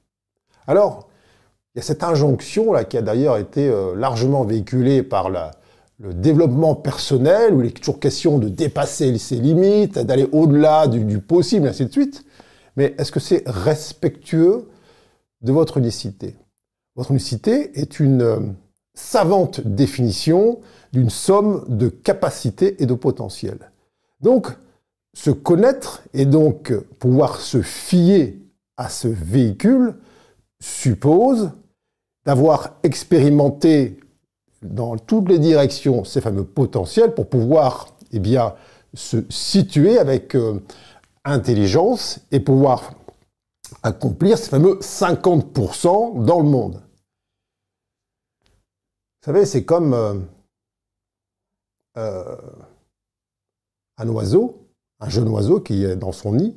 Alors, 0.67 1.09
il 1.75 1.79
y 1.79 1.81
a 1.81 1.83
cette 1.83 2.05
injonction 2.05 2.73
là 2.73 2.85
qui 2.85 2.97
a 2.97 3.03
d'ailleurs 3.03 3.39
été 3.39 3.69
euh, 3.69 3.95
largement 3.97 4.45
véhiculée 4.45 5.03
par 5.03 5.31
le 5.31 6.15
développement 6.15 6.75
personnel, 6.75 7.55
où 7.55 7.63
il 7.63 7.69
est 7.69 7.71
toujours 7.71 7.99
question 7.99 8.39
de 8.39 8.49
dépasser 8.49 9.17
ses 9.19 9.37
limites, 9.37 9.99
d'aller 9.99 10.29
au-delà 10.33 10.87
du, 10.87 11.05
du, 11.05 11.19
possible, 11.19 11.67
et 11.67 11.71
ainsi 11.71 11.87
de 11.87 11.93
suite. 11.93 12.25
Mais 12.77 12.95
est-ce 12.99 13.11
que 13.11 13.21
c'est 13.21 13.43
respectueux 13.47 14.69
de 15.43 15.53
votre 15.53 15.79
unicité 15.79 16.37
Votre 16.97 17.11
unicité 17.11 17.79
est 17.81 18.01
une 18.01 18.23
euh, 18.23 18.41
savante 18.95 19.61
définition 19.61 20.61
d'une 20.93 21.11
somme 21.11 21.65
de 21.69 21.89
capacités 21.89 22.83
et 22.83 22.87
de 22.87 22.95
potentiel. 22.95 23.71
Donc, 24.21 24.49
se 25.15 25.31
connaître 25.31 26.03
et 26.15 26.25
donc 26.25 26.73
pouvoir 26.99 27.41
se 27.41 27.63
fier 27.63 28.39
à 28.77 28.89
ce 28.89 29.09
véhicule 29.09 29.95
suppose 30.61 31.51
d'avoir 32.25 32.77
expérimenté 32.83 33.99
dans 34.63 34.97
toutes 34.97 35.29
les 35.29 35.39
directions 35.39 36.05
ces 36.05 36.21
fameux 36.21 36.45
potentiels 36.45 37.15
pour 37.15 37.29
pouvoir 37.29 37.89
eh 38.13 38.21
bien, 38.21 38.55
se 38.95 39.25
situer 39.29 39.99
avec 39.99 40.35
euh, 40.35 40.61
intelligence 41.25 42.21
et 42.31 42.41
pouvoir 42.41 42.93
accomplir 43.83 44.39
ces 44.39 44.49
fameux 44.49 44.79
50% 44.81 46.25
dans 46.25 46.41
le 46.41 46.49
monde. 46.49 46.83
Vous 49.21 49.27
savez, 49.27 49.47
c'est 49.47 49.65
comme 49.65 49.95
euh, 49.95 50.19
euh, 51.97 52.37
un 53.97 54.09
oiseau, 54.09 54.69
un 55.01 55.09
jeune 55.09 55.29
oiseau 55.29 55.61
qui 55.61 55.85
est 55.85 55.97
dans 55.97 56.13
son 56.13 56.35
nid. 56.35 56.57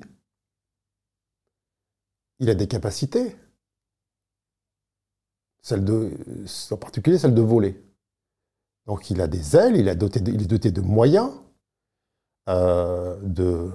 Il 2.40 2.50
a 2.50 2.56
des 2.56 2.68
capacités, 2.68 3.36
en 5.72 6.78
particulier 6.78 7.18
celle 7.18 7.34
de 7.34 7.42
voler. 7.42 7.82
Donc 8.86 9.10
il 9.10 9.22
a 9.22 9.28
des 9.28 9.56
ailes, 9.56 9.78
il, 9.78 9.88
est 9.88 9.96
doté 9.96 10.72
de 10.72 10.82
moyens, 10.82 11.32
euh, 12.50 13.20
de 13.22 13.72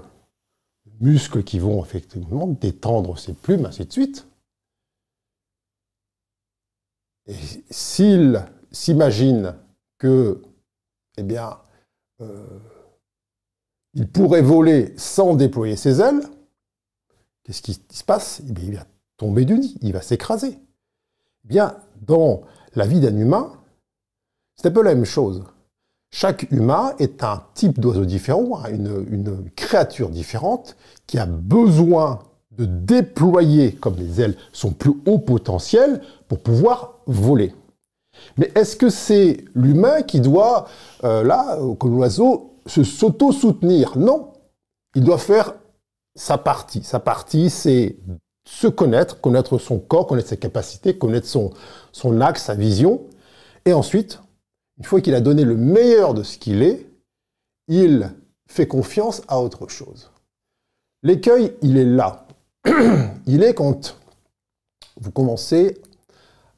muscles 1.01 1.43
qui 1.43 1.59
vont 1.59 1.83
effectivement 1.85 2.47
détendre 2.47 3.19
ses 3.19 3.33
plumes, 3.33 3.67
ainsi 3.67 3.85
de 3.85 3.93
suite. 3.93 4.27
Et 7.27 7.35
s'il 7.71 8.45
s'imagine 8.71 9.55
que 9.99 10.43
eh 11.17 11.23
bien, 11.23 11.59
euh, 12.21 12.59
il 13.95 14.09
pourrait 14.09 14.43
voler 14.43 14.95
sans 14.97 15.35
déployer 15.35 15.77
ses 15.77 16.01
ailes, 16.01 16.23
qu'est-ce 17.45 17.63
qui 17.63 17.75
se 17.75 18.05
passe? 18.05 18.43
Eh 18.49 18.53
Il 18.63 18.77
va 18.77 18.87
tomber 19.17 19.45
du 19.45 19.59
nid, 19.59 19.77
il 19.83 19.93
va 19.93 20.03
s'écraser. 20.03 20.59
Eh 21.45 21.49
bien, 21.49 21.77
dans 22.01 22.43
la 22.75 22.87
vie 22.87 23.01
d'un 23.01 23.17
humain, 23.17 23.53
c'est 24.57 24.69
un 24.69 24.73
peu 24.73 24.83
la 24.83 24.95
même 24.95 25.05
chose. 25.05 25.45
Chaque 26.13 26.51
humain 26.51 26.95
est 26.99 27.23
un 27.23 27.43
type 27.55 27.79
d'oiseau 27.79 28.05
différent, 28.05 28.65
une, 28.69 29.07
une, 29.11 29.51
créature 29.55 30.11
différente, 30.11 30.77
qui 31.07 31.19
a 31.19 31.27
besoin 31.27 32.21
de 32.59 32.65
déployer, 32.65 33.73
comme 33.73 33.97
les 33.97 34.21
ailes, 34.21 34.37
son 34.53 34.73
plus 34.73 34.93
haut 35.07 35.19
potentiel 35.19 36.03
pour 36.29 36.41
pouvoir 36.41 36.95
voler. 37.07 37.55
Mais 38.37 38.51
est-ce 38.55 38.77
que 38.77 38.91
c'est 38.91 39.45
l'humain 39.55 40.03
qui 40.03 40.21
doit, 40.21 40.67
euh, 41.05 41.23
là, 41.23 41.59
comme 41.79 41.95
l'oiseau, 41.95 42.55
se 42.67 42.83
s'auto-soutenir? 42.83 43.97
Non. 43.97 44.33
Il 44.97 45.05
doit 45.05 45.19
faire 45.19 45.55
sa 46.17 46.39
partie. 46.39 46.83
Sa 46.83 46.99
partie, 46.99 47.51
c'est 47.51 47.97
se 48.45 48.67
connaître, 48.67 49.21
connaître 49.21 49.59
son 49.59 49.79
corps, 49.79 50.09
connaître 50.09 50.29
ses 50.29 50.37
capacités, 50.37 50.99
connaître 50.99 51.29
son, 51.29 51.51
son 51.93 52.21
axe, 52.21 52.45
sa 52.45 52.55
vision. 52.55 53.03
Et 53.65 53.73
ensuite, 53.73 54.21
une 54.81 54.87
fois 54.87 55.03
qu'il 55.03 55.15
a 55.15 55.21
donné 55.21 55.45
le 55.45 55.57
meilleur 55.57 56.15
de 56.15 56.23
ce 56.23 56.39
qu'il 56.39 56.63
est, 56.63 56.87
il 57.69 58.11
fait 58.49 58.67
confiance 58.67 59.21
à 59.29 59.39
autre 59.39 59.69
chose. 59.69 60.11
L'écueil, 61.03 61.55
il 61.61 61.77
est 61.77 61.85
là. 61.85 62.27
il 63.27 63.43
est 63.43 63.53
quand 63.53 63.95
vous 64.97 65.11
commencez 65.11 65.83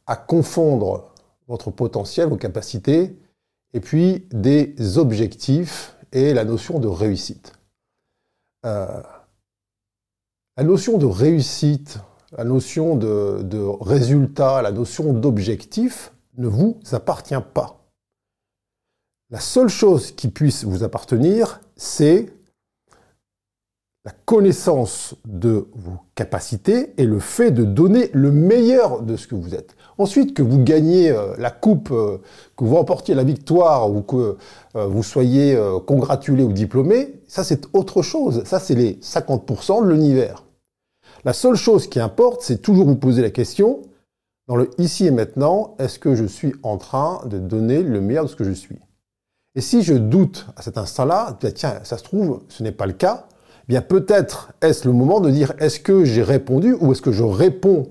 à 0.07 0.15
confondre 0.15 1.11
votre 1.49 1.73
potentiel, 1.73 2.29
vos 2.29 2.37
capacités, 2.37 3.17
et 3.73 3.81
puis 3.81 4.25
des 4.31 4.99
objectifs 4.99 5.97
et 6.13 6.33
la 6.33 6.45
notion 6.45 6.79
de 6.79 6.87
réussite. 6.87 7.53
Euh, 8.65 9.03
la 10.57 10.63
notion 10.63 10.97
de 10.97 11.07
réussite, 11.07 11.99
la 12.31 12.45
notion 12.45 12.95
de, 12.95 13.43
de 13.43 13.59
résultat, 13.59 14.63
la 14.63 14.71
notion 14.71 15.13
d'objectif 15.13 16.13
ne 16.39 16.47
vous 16.47 16.81
appartient 16.93 17.35
pas. 17.53 17.82
La 19.33 19.41
seule 19.41 19.71
chose 19.71 20.13
qui 20.13 20.29
puisse 20.29 20.65
vous 20.65 20.85
appartenir, 20.85 21.63
c'est 21.75 22.27
la 24.05 24.13
connaissance 24.27 25.15
de 25.25 25.69
vos 25.73 25.97
capacités 26.15 26.93
et 26.99 27.07
le 27.07 27.19
fait 27.19 27.51
de 27.51 27.65
donner 27.65 28.11
le 28.13 28.31
meilleur 28.31 29.01
de 29.01 29.17
ce 29.17 29.27
que 29.27 29.35
vous 29.35 29.55
êtes. 29.55 29.75
Ensuite, 29.97 30.35
que 30.35 30.43
vous 30.43 30.63
gagnez 30.63 31.11
euh, 31.11 31.35
la 31.39 31.51
coupe, 31.51 31.93
euh, 31.93 32.19
que 32.59 32.65
vous 32.65 32.77
remportiez 32.77 33.15
la 33.15 33.25
victoire 33.25 33.91
ou 33.91 34.03
que 34.03 34.37
euh, 34.77 34.87
vous 34.87 35.03
soyez 35.03 35.59
congratulé 35.87 36.43
ou 36.43 36.53
diplômé, 36.53 37.23
ça 37.27 37.43
c'est 37.43 37.65
autre 37.73 38.03
chose. 38.03 38.45
Ça 38.45 38.61
c'est 38.61 38.75
les 38.75 38.97
50% 38.97 39.83
de 39.83 39.91
l'univers. 39.91 40.45
La 41.25 41.33
seule 41.33 41.57
chose 41.57 41.87
qui 41.87 42.01
importe, 42.01 42.43
c'est 42.43 42.61
toujours 42.61 42.85
vous 42.85 42.97
poser 42.97 43.23
la 43.23 43.31
question, 43.31 43.81
dans 44.47 44.57
le 44.57 44.69
ici 44.77 45.07
et 45.07 45.11
maintenant, 45.11 45.75
est-ce 45.79 45.99
que 45.99 46.15
je 46.17 46.27
suis 46.27 46.53
en 46.63 46.77
train 46.77 47.23
de 47.25 47.39
donner 47.39 47.83
le 47.83 48.03
meilleur 48.03 48.25
de 48.25 48.29
ce 48.29 48.37
que 48.37 48.45
je 48.45 48.53
suis? 48.53 48.79
Et 49.55 49.61
si 49.61 49.83
je 49.83 49.95
doute 49.95 50.47
à 50.57 50.63
cet 50.63 50.79
instant-là, 50.79 51.39
tiens, 51.55 51.81
ça 51.85 51.99
se 51.99 52.05
trouve, 52.05 52.43
ce 52.49 52.63
n'est 52.63 52.73
pas 52.73 52.87
le 52.87 52.95
cas, 52.95 53.27
eh 53.65 53.65
bien 53.69 53.83
peut-être 53.83 54.53
est-ce 54.63 54.89
le 54.89 54.95
moment 54.95 55.21
de 55.21 55.31
dire 55.31 55.53
est-ce 55.59 55.79
que 55.79 56.05
j'ai 56.05 56.23
répondu 56.23 56.75
ou 56.81 56.93
est-ce 56.93 57.03
que 57.03 57.13
je 57.13 57.23
réponds 57.23 57.87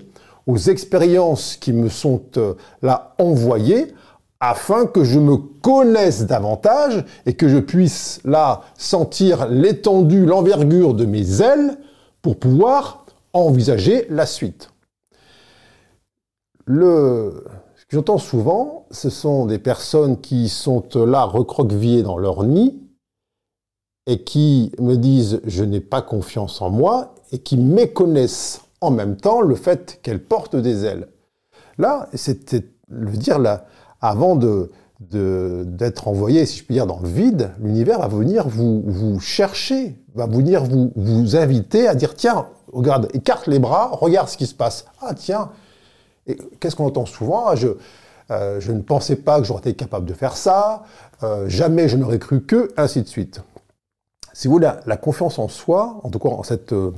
aux 0.46 0.58
expériences 0.58 1.56
qui 1.56 1.72
me 1.72 1.88
sont 1.88 2.22
euh, 2.36 2.54
là 2.82 3.14
envoyées 3.18 3.94
afin 4.40 4.86
que 4.86 5.04
je 5.04 5.20
me 5.20 5.36
connaisse 5.36 6.26
davantage 6.26 7.04
et 7.26 7.34
que 7.34 7.48
je 7.48 7.58
puisse 7.58 8.20
là 8.24 8.62
sentir 8.76 9.46
l'étendue, 9.46 10.26
l'envergure 10.26 10.94
de 10.94 11.04
mes 11.04 11.42
ailes 11.42 11.78
pour 12.22 12.40
pouvoir 12.40 13.06
envisager 13.32 14.06
la 14.10 14.26
suite. 14.26 14.70
Le, 16.64 17.44
j'entends 17.92 18.18
souvent, 18.18 18.86
ce 18.90 19.10
sont 19.10 19.46
des 19.46 19.58
personnes 19.58 20.20
qui 20.20 20.48
sont 20.48 20.82
là 20.94 21.24
recroquevillées 21.24 22.02
dans 22.02 22.16
leur 22.16 22.44
nid 22.44 22.80
et 24.06 24.24
qui 24.24 24.72
me 24.80 24.96
disent 24.96 25.40
je 25.44 25.62
n'ai 25.62 25.80
pas 25.80 26.02
confiance 26.02 26.62
en 26.62 26.70
moi 26.70 27.14
et 27.30 27.38
qui 27.38 27.56
méconnaissent 27.56 28.62
en 28.80 28.90
même 28.90 29.16
temps 29.16 29.42
le 29.42 29.54
fait 29.54 30.00
qu'elles 30.02 30.22
portent 30.22 30.56
des 30.56 30.84
ailes. 30.84 31.08
Là, 31.78 32.08
c'était 32.14 32.64
le 32.88 33.12
dire 33.12 33.38
là, 33.38 33.66
avant 34.00 34.36
de 34.36 34.70
d'être 35.10 36.06
envoyé, 36.06 36.46
si 36.46 36.58
je 36.58 36.64
puis 36.64 36.76
dire, 36.76 36.86
dans 36.86 37.00
le 37.00 37.08
vide, 37.08 37.50
l'univers 37.58 37.98
va 37.98 38.06
venir 38.06 38.46
vous, 38.46 38.84
vous 38.86 39.18
chercher, 39.18 39.96
va 40.14 40.28
venir 40.28 40.62
vous, 40.62 40.92
vous 40.94 41.34
inviter 41.34 41.88
à 41.88 41.96
dire 41.96 42.14
tiens, 42.14 42.46
regarde, 42.72 43.08
écarte 43.12 43.48
les 43.48 43.58
bras, 43.58 43.88
regarde 43.92 44.28
ce 44.28 44.36
qui 44.36 44.46
se 44.46 44.54
passe. 44.54 44.84
Ah 45.00 45.14
tiens, 45.14 45.50
qu'est-ce 46.60 46.76
qu'on 46.76 46.86
entend 46.86 47.06
souvent? 47.06 47.46
Ah, 47.48 47.56
je, 47.56 47.68
euh, 48.32 48.60
je 48.60 48.72
ne 48.72 48.80
pensais 48.80 49.16
pas 49.16 49.40
que 49.40 49.46
j'aurais 49.46 49.60
été 49.60 49.74
capable 49.74 50.06
de 50.06 50.14
faire 50.14 50.36
ça, 50.36 50.84
euh, 51.22 51.48
jamais 51.48 51.88
je 51.88 51.96
n'aurais 51.96 52.18
cru 52.18 52.42
que, 52.42 52.72
ainsi 52.76 53.02
de 53.02 53.08
suite. 53.08 53.42
Si 54.32 54.48
vous 54.48 54.54
voulez, 54.54 54.70
la, 54.86 54.96
confiance 54.96 55.38
en 55.38 55.48
soi, 55.48 56.00
en 56.02 56.10
tout 56.10 56.18
cas 56.18 56.30
en 56.30 56.42
cette, 56.42 56.72
euh, 56.72 56.92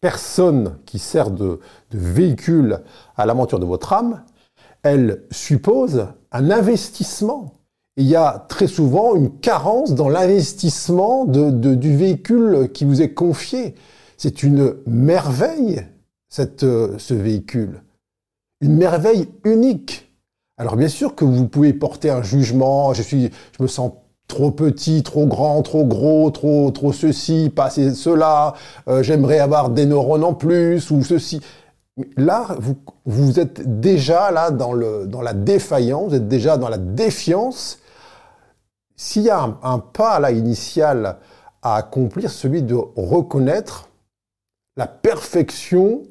personne 0.00 0.78
qui 0.86 0.98
sert 0.98 1.30
de, 1.30 1.60
véhicule 1.92 2.80
à 3.16 3.26
l'aventure 3.26 3.58
de 3.58 3.66
votre 3.66 3.92
âme, 3.92 4.22
elle 4.82 5.24
suppose 5.30 6.06
un 6.32 6.50
investissement. 6.50 7.52
Il 7.96 8.06
y 8.06 8.16
a 8.16 8.46
très 8.48 8.66
souvent 8.66 9.14
une 9.14 9.30
carence 9.40 9.94
dans 9.94 10.08
l'investissement 10.08 11.26
du 11.26 11.96
véhicule 11.96 12.70
qui 12.72 12.86
vous 12.86 13.02
est 13.02 13.12
confié. 13.12 13.74
C'est 14.16 14.42
une 14.42 14.76
merveille, 14.86 15.86
ce 16.30 17.12
véhicule. 17.12 17.82
Une 18.60 18.76
merveille 18.76 19.28
unique. 19.44 20.12
Alors 20.58 20.76
bien 20.76 20.88
sûr 20.88 21.14
que 21.14 21.24
vous 21.24 21.48
pouvez 21.48 21.72
porter 21.72 22.10
un 22.10 22.22
jugement, 22.22 22.92
je, 22.92 23.02
suis, 23.02 23.30
je 23.56 23.62
me 23.62 23.68
sens 23.68 23.92
trop 24.28 24.50
petit, 24.50 25.02
trop 25.02 25.26
grand, 25.26 25.62
trop 25.62 25.84
gros, 25.84 26.30
trop, 26.30 26.70
trop 26.70 26.92
ceci, 26.92 27.50
pas 27.54 27.70
cela, 27.70 28.54
euh, 28.88 29.02
j'aimerais 29.02 29.40
avoir 29.40 29.70
des 29.70 29.86
neurones 29.86 30.24
en 30.24 30.34
plus, 30.34 30.90
ou 30.90 31.02
ceci. 31.02 31.40
Là, 32.16 32.46
vous, 32.58 32.76
vous 33.06 33.40
êtes 33.40 33.80
déjà 33.80 34.30
là 34.30 34.50
dans, 34.50 34.72
le, 34.72 35.06
dans 35.06 35.22
la 35.22 35.32
défaillance, 35.32 36.10
vous 36.10 36.14
êtes 36.16 36.28
déjà 36.28 36.56
dans 36.56 36.68
la 36.68 36.78
défiance. 36.78 37.80
S'il 38.96 39.22
y 39.22 39.30
a 39.30 39.56
un, 39.62 39.78
pas 39.78 40.20
là 40.20 40.30
initial 40.30 41.16
à 41.62 41.76
accomplir, 41.76 42.30
celui 42.30 42.62
de 42.62 42.76
reconnaître 42.96 43.88
la 44.76 44.86
perfection 44.86 46.02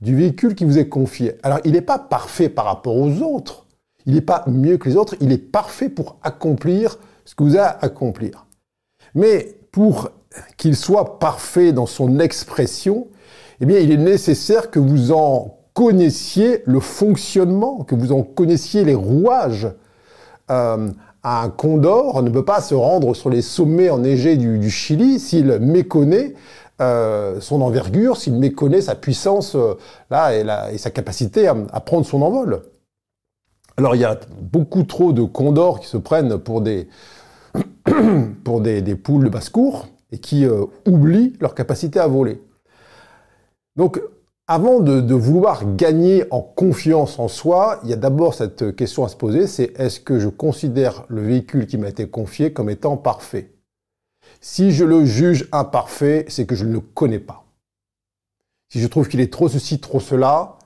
du 0.00 0.14
véhicule 0.14 0.54
qui 0.54 0.64
vous 0.64 0.78
est 0.78 0.88
confié. 0.88 1.36
Alors, 1.42 1.60
il 1.64 1.72
n'est 1.72 1.80
pas 1.80 1.98
parfait 1.98 2.48
par 2.48 2.66
rapport 2.66 2.96
aux 2.96 3.22
autres. 3.22 3.66
Il 4.04 4.14
n'est 4.14 4.20
pas 4.20 4.44
mieux 4.46 4.76
que 4.76 4.88
les 4.88 4.96
autres. 4.96 5.16
Il 5.20 5.32
est 5.32 5.38
parfait 5.38 5.88
pour 5.88 6.16
accomplir 6.22 6.98
ce 7.24 7.34
que 7.34 7.42
vous 7.42 7.56
avez 7.56 7.66
à 7.66 7.78
accomplir. 7.82 8.46
Mais 9.14 9.58
pour 9.72 10.10
qu'il 10.56 10.76
soit 10.76 11.18
parfait 11.18 11.72
dans 11.72 11.86
son 11.86 12.20
expression, 12.20 13.08
eh 13.60 13.66
bien, 13.66 13.78
il 13.78 13.90
est 13.90 13.96
nécessaire 13.96 14.70
que 14.70 14.78
vous 14.78 15.12
en 15.12 15.58
connaissiez 15.74 16.62
le 16.66 16.80
fonctionnement, 16.80 17.84
que 17.84 17.94
vous 17.94 18.12
en 18.12 18.22
connaissiez 18.22 18.84
les 18.84 18.94
rouages. 18.94 19.68
Euh, 20.50 20.90
un 21.28 21.48
condor 21.48 22.22
ne 22.22 22.30
peut 22.30 22.44
pas 22.44 22.60
se 22.60 22.74
rendre 22.74 23.14
sur 23.14 23.30
les 23.30 23.42
sommets 23.42 23.90
enneigés 23.90 24.36
du, 24.36 24.70
Chili 24.70 25.18
s'il 25.18 25.58
méconnaît 25.58 26.34
euh, 26.80 27.40
son 27.40 27.62
envergure, 27.62 28.16
s'il 28.16 28.34
méconnaît 28.34 28.82
sa 28.82 28.94
puissance 28.94 29.54
euh, 29.54 29.74
là 30.10 30.70
et, 30.72 30.78
sa 30.78 30.90
capacité 30.90 31.48
à, 31.48 31.80
prendre 31.80 32.04
son 32.04 32.22
envol. 32.22 32.62
Alors 33.76 33.94
il 33.94 34.00
y 34.00 34.04
a 34.04 34.18
beaucoup 34.40 34.82
trop 34.82 35.12
de 35.12 35.22
condors 35.22 35.80
qui 35.80 35.86
se 35.86 35.96
prennent 35.96 36.38
pour 36.38 36.60
des, 36.60 36.88
pour 38.44 38.60
des, 38.60 38.94
poules 38.94 39.24
de 39.24 39.30
basse-cour 39.30 39.88
et 40.12 40.18
qui 40.18 40.46
oublient 40.86 41.34
leur 41.40 41.54
capacité 41.54 41.98
à 41.98 42.06
voler. 42.06 42.40
Donc, 43.76 44.00
avant 44.48 44.80
de, 44.80 45.14
vouloir 45.14 45.74
gagner 45.74 46.24
en 46.30 46.40
confiance 46.40 47.18
en 47.18 47.26
soi, 47.26 47.80
il 47.82 47.90
y 47.90 47.92
a 47.92 47.96
d'abord 47.96 48.34
cette 48.34 48.76
question 48.76 49.04
à 49.04 49.08
se 49.08 49.16
poser, 49.16 49.46
c'est 49.46 49.78
est-ce 49.78 49.98
que 49.98 50.20
je 50.20 50.28
considère 50.28 51.04
le 51.08 51.22
véhicule 51.22 51.66
qui 51.66 51.78
m'a 51.78 51.88
été 51.88 52.08
confié 52.08 52.52
comme 52.52 52.70
étant 52.70 52.96
parfait? 52.96 53.55
Si 54.40 54.72
je 54.72 54.84
le 54.84 55.04
juge 55.04 55.48
imparfait, 55.52 56.24
c'est 56.28 56.46
que 56.46 56.54
je 56.54 56.64
ne 56.64 56.72
le 56.72 56.80
connais 56.80 57.18
pas. 57.18 57.44
Si 58.68 58.80
je 58.80 58.86
trouve 58.86 59.08
qu'il 59.08 59.20
est 59.20 59.32
trop 59.32 59.48
ceci, 59.48 59.80
trop 59.80 60.00
cela, 60.00 60.58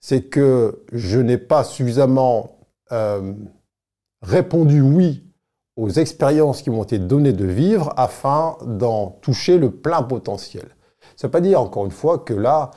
c'est 0.00 0.22
que 0.22 0.84
je 0.92 1.18
n'ai 1.18 1.38
pas 1.38 1.64
suffisamment 1.64 2.58
euh, 2.90 3.34
répondu 4.22 4.80
oui 4.80 5.24
aux 5.76 5.88
expériences 5.88 6.62
qui 6.62 6.70
m'ont 6.70 6.82
été 6.82 6.98
données 6.98 7.32
de 7.32 7.46
vivre 7.46 7.92
afin 7.96 8.56
d'en 8.66 9.10
toucher 9.22 9.58
le 9.58 9.70
plein 9.70 10.02
potentiel. 10.02 10.68
Ça 11.16 11.26
ne 11.26 11.28
veut 11.28 11.30
pas 11.30 11.40
dire, 11.40 11.60
encore 11.60 11.84
une 11.84 11.92
fois, 11.92 12.18
que 12.18 12.34
là, 12.34 12.70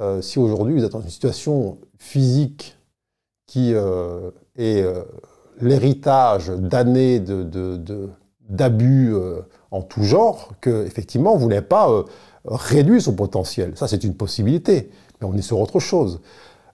euh, 0.00 0.20
si 0.20 0.38
aujourd'hui 0.38 0.74
vous 0.74 0.84
êtes 0.84 0.92
dans 0.92 1.00
une 1.00 1.10
situation 1.10 1.78
physique 1.98 2.76
qui 3.46 3.72
euh, 3.74 4.30
est 4.56 4.84
l'héritage 5.60 6.48
d'années 6.48 7.20
d'abus 8.48 9.14
en 9.70 9.82
tout 9.82 10.02
genre, 10.02 10.52
que 10.60 10.84
effectivement 10.86 11.36
vous 11.36 11.48
n'avez 11.48 11.66
pas 11.66 12.04
réduit 12.44 13.00
son 13.00 13.14
potentiel. 13.14 13.76
Ça, 13.76 13.88
c'est 13.88 14.04
une 14.04 14.14
possibilité, 14.14 14.90
mais 15.20 15.26
on 15.26 15.34
est 15.34 15.42
sur 15.42 15.60
autre 15.60 15.80
chose. 15.80 16.20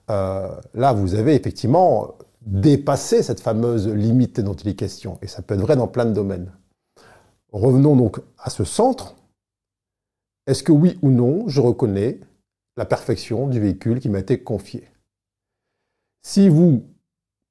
là, 0.07 0.93
vous 0.93 1.15
avez 1.15 1.35
effectivement 1.35 2.15
dépassé 2.45 3.23
cette 3.23 3.39
fameuse 3.39 3.87
limite 3.87 4.39
dont 4.39 4.55
et 4.55 5.27
ça 5.27 5.41
peut 5.41 5.55
être 5.55 5.61
vrai 5.61 5.75
dans 5.75 5.87
plein 5.87 6.05
de 6.05 6.13
domaines. 6.13 6.51
Revenons 7.51 7.95
donc 7.95 8.19
à 8.37 8.49
ce 8.49 8.63
centre, 8.63 9.15
est-ce 10.47 10.63
que 10.63 10.71
oui 10.71 10.99
ou 11.01 11.09
non, 11.09 11.47
je 11.47 11.61
reconnais 11.61 12.19
la 12.75 12.85
perfection 12.85 13.47
du 13.47 13.59
véhicule 13.59 13.99
qui 13.99 14.09
m'a 14.09 14.19
été 14.19 14.43
confié? 14.43 14.89
Si 16.25 16.49
vous 16.49 16.83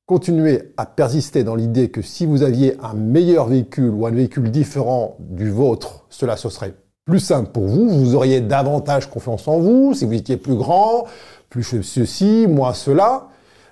continuez 0.07 0.73
à 0.77 0.87
persister 0.87 1.45
dans 1.45 1.55
l'idée 1.55 1.91
que 1.91 2.03
si 2.03 2.27
vous 2.27 2.43
aviez 2.43 2.77
un 2.83 2.95
meilleur 2.95 3.47
véhicule 3.47 3.91
ou 3.91 4.07
un 4.07 4.11
véhicule 4.11 4.51
différent 4.51 5.17
du 5.21 5.51
vôtre, 5.51 6.07
cela 6.11 6.37
ce 6.37 6.49
serait 6.49 6.75
plus 7.05 7.21
simple 7.21 7.51
pour 7.51 7.65
vous, 7.65 7.89
vous 7.89 8.15
auriez 8.15 8.41
davantage 8.41 9.11
confiance 9.11 9.49
en 9.49 9.59
vous, 9.59 9.95
si 9.95 10.05
vous 10.05 10.13
étiez 10.13 10.37
plus 10.37 10.55
grand, 10.55 11.07
plus 11.49 11.83
ceci, 11.83 12.47
moins 12.49 12.75
cela, 12.75 13.29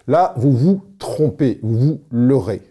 là, 0.07 0.35
vous 0.37 0.53
vous 0.53 0.83
trompez, 0.99 1.61
vous 1.63 1.79
vous 1.79 2.01
leurrez. 2.11 2.63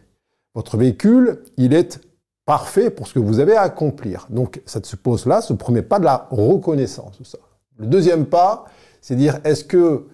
Votre 0.55 0.77
véhicule, 0.77 1.43
il 1.57 1.73
est 1.73 2.01
parfait 2.45 2.89
pour 2.89 3.07
ce 3.07 3.13
que 3.13 3.19
vous 3.19 3.39
avez 3.39 3.55
à 3.55 3.61
accomplir. 3.61 4.27
Donc, 4.29 4.61
ça 4.65 4.79
se 4.83 4.95
pose 4.95 5.25
là, 5.25 5.41
ce 5.41 5.53
premier 5.53 5.81
pas 5.81 5.99
de 5.99 6.05
la 6.05 6.27
reconnaissance. 6.31 7.37
Le 7.77 7.85
deuxième 7.85 8.25
pas, 8.25 8.65
c'est 9.01 9.15
dire 9.15 9.39
est-ce 9.43 9.63
que 9.63 10.07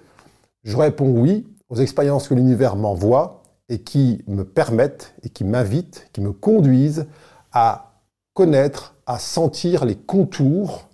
je 0.64 0.78
réponds 0.78 1.10
oui 1.10 1.48
aux 1.70 1.76
expériences 1.78 2.28
que 2.28 2.34
l'univers 2.34 2.76
m'envoie 2.76 3.44
et 3.70 3.80
qui 3.80 4.24
me 4.28 4.44
permettent 4.44 5.14
et 5.24 5.30
qui 5.30 5.44
m'invitent, 5.44 6.10
qui 6.14 6.22
me 6.22 6.32
conduisent 6.32 7.08
à 7.52 8.02
connaître, 8.34 8.96
à 9.06 9.18
sentir 9.18 9.86
les 9.86 9.96
contours, 9.96 10.90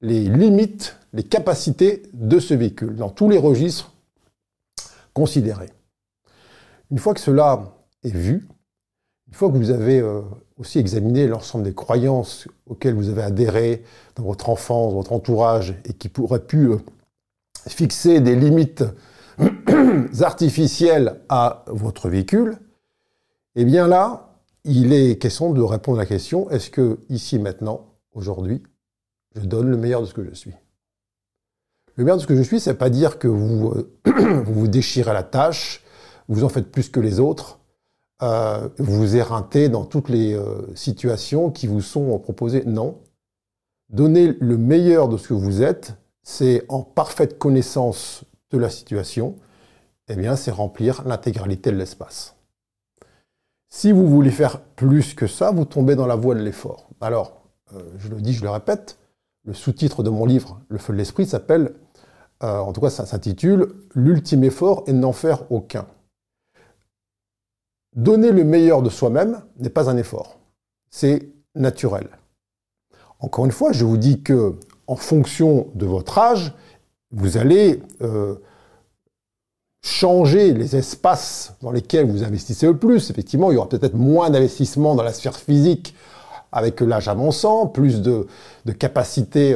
les 0.00 0.24
limites, 0.28 0.96
les 1.12 1.24
capacités 1.24 2.02
de 2.12 2.38
ce 2.38 2.54
véhicule 2.54 2.96
dans 2.96 3.10
tous 3.10 3.28
les 3.28 3.38
registres 3.38 3.92
considérés. 5.12 5.70
Une 6.90 6.98
fois 6.98 7.14
que 7.14 7.20
cela 7.20 7.72
est 8.04 8.14
vu, 8.14 8.46
une 9.28 9.34
fois 9.34 9.50
que 9.50 9.56
vous 9.56 9.70
avez 9.70 10.00
euh, 10.00 10.20
aussi 10.58 10.78
examiné 10.78 11.26
l'ensemble 11.26 11.64
des 11.64 11.74
croyances 11.74 12.46
auxquelles 12.66 12.94
vous 12.94 13.08
avez 13.08 13.22
adhéré 13.22 13.82
dans 14.16 14.24
votre 14.24 14.50
enfance, 14.50 14.92
dans 14.92 14.98
votre 14.98 15.12
entourage, 15.12 15.74
et 15.86 15.94
qui 15.94 16.08
pourraient 16.08 16.44
pu 16.44 16.68
euh, 16.68 16.78
fixer 17.66 18.20
des 18.20 18.36
limites 18.36 18.84
artificielles 20.20 21.20
à 21.28 21.64
votre 21.68 22.08
véhicule, 22.08 22.58
eh 23.56 23.64
bien 23.64 23.86
là, 23.86 24.34
il 24.64 24.92
est 24.92 25.18
question 25.18 25.52
de 25.52 25.62
répondre 25.62 25.98
à 25.98 26.02
la 26.02 26.06
question, 26.06 26.50
est-ce 26.50 26.70
que 26.70 26.98
ici, 27.08 27.38
maintenant, 27.38 27.86
aujourd'hui, 28.12 28.62
je 29.34 29.42
donne 29.42 29.68
le 29.68 29.76
meilleur 29.76 30.00
de 30.00 30.06
ce 30.06 30.14
que 30.14 30.24
je 30.24 30.34
suis? 30.34 30.54
Le 31.96 32.04
meilleur 32.04 32.16
de 32.16 32.22
ce 32.22 32.26
que 32.26 32.36
je 32.36 32.42
suis, 32.42 32.60
c'est 32.60 32.74
pas 32.74 32.90
dire 32.90 33.18
que 33.18 33.28
vous, 33.28 33.72
euh, 34.06 34.42
vous 34.46 34.66
déchirez 34.66 35.12
la 35.12 35.22
tâche, 35.22 35.84
vous 36.28 36.44
en 36.44 36.48
faites 36.48 36.70
plus 36.70 36.88
que 36.88 37.00
les 37.00 37.20
autres, 37.20 37.60
euh, 38.22 38.68
vous 38.78 39.16
éreintez 39.16 39.68
dans 39.68 39.84
toutes 39.84 40.08
les 40.08 40.34
euh, 40.34 40.74
situations 40.74 41.50
qui 41.50 41.66
vous 41.66 41.80
sont 41.80 42.18
proposées. 42.18 42.64
Non. 42.64 43.00
Donner 43.90 44.34
le 44.40 44.56
meilleur 44.56 45.08
de 45.08 45.18
ce 45.18 45.28
que 45.28 45.34
vous 45.34 45.62
êtes, 45.62 45.94
c'est 46.22 46.64
en 46.68 46.82
parfaite 46.82 47.38
connaissance 47.38 48.24
la 48.58 48.70
situation, 48.70 49.36
eh 50.08 50.16
bien, 50.16 50.36
c'est 50.36 50.50
remplir 50.50 51.02
l'intégralité 51.06 51.70
de 51.70 51.76
l'espace. 51.76 52.36
Si 53.70 53.90
vous 53.90 54.06
voulez 54.08 54.30
faire 54.30 54.60
plus 54.60 55.14
que 55.14 55.26
ça, 55.26 55.50
vous 55.50 55.64
tombez 55.64 55.96
dans 55.96 56.06
la 56.06 56.14
voie 56.14 56.34
de 56.34 56.40
l'effort. 56.40 56.88
Alors, 57.00 57.42
euh, 57.74 57.82
je 57.98 58.08
le 58.08 58.20
dis, 58.20 58.32
je 58.32 58.42
le 58.42 58.50
répète, 58.50 58.98
le 59.44 59.52
sous-titre 59.52 60.02
de 60.02 60.10
mon 60.10 60.26
livre, 60.26 60.60
Le 60.68 60.78
feu 60.78 60.92
de 60.92 60.98
l'esprit, 60.98 61.26
s'appelle, 61.26 61.74
euh, 62.42 62.58
en 62.58 62.72
tout 62.72 62.80
cas 62.80 62.90
ça 62.90 63.06
s'intitule, 63.06 63.74
L'ultime 63.94 64.44
effort 64.44 64.84
et 64.86 64.92
n'en 64.92 65.12
faire 65.12 65.50
aucun. 65.50 65.86
Donner 67.94 68.32
le 68.32 68.44
meilleur 68.44 68.82
de 68.82 68.90
soi-même 68.90 69.42
n'est 69.58 69.70
pas 69.70 69.88
un 69.88 69.96
effort, 69.96 70.38
c'est 70.90 71.30
naturel. 71.54 72.08
Encore 73.20 73.44
une 73.44 73.52
fois, 73.52 73.72
je 73.72 73.84
vous 73.84 73.96
dis 73.96 74.22
que 74.22 74.58
en 74.86 74.96
fonction 74.96 75.68
de 75.74 75.86
votre 75.86 76.18
âge, 76.18 76.54
vous 77.14 77.36
allez 77.36 77.80
euh, 78.02 78.34
changer 79.82 80.52
les 80.52 80.76
espaces 80.76 81.54
dans 81.62 81.70
lesquels 81.70 82.10
vous 82.10 82.24
investissez 82.24 82.66
le 82.66 82.76
plus. 82.76 83.10
Effectivement, 83.10 83.50
il 83.50 83.54
y 83.54 83.56
aura 83.56 83.68
peut-être 83.68 83.94
moins 83.94 84.30
d'investissement 84.30 84.94
dans 84.94 85.02
la 85.02 85.12
sphère 85.12 85.36
physique 85.36 85.94
avec 86.52 86.80
l'âge 86.80 87.08
avançant, 87.08 87.66
plus 87.66 88.00
de, 88.00 88.26
capacité 88.78 89.54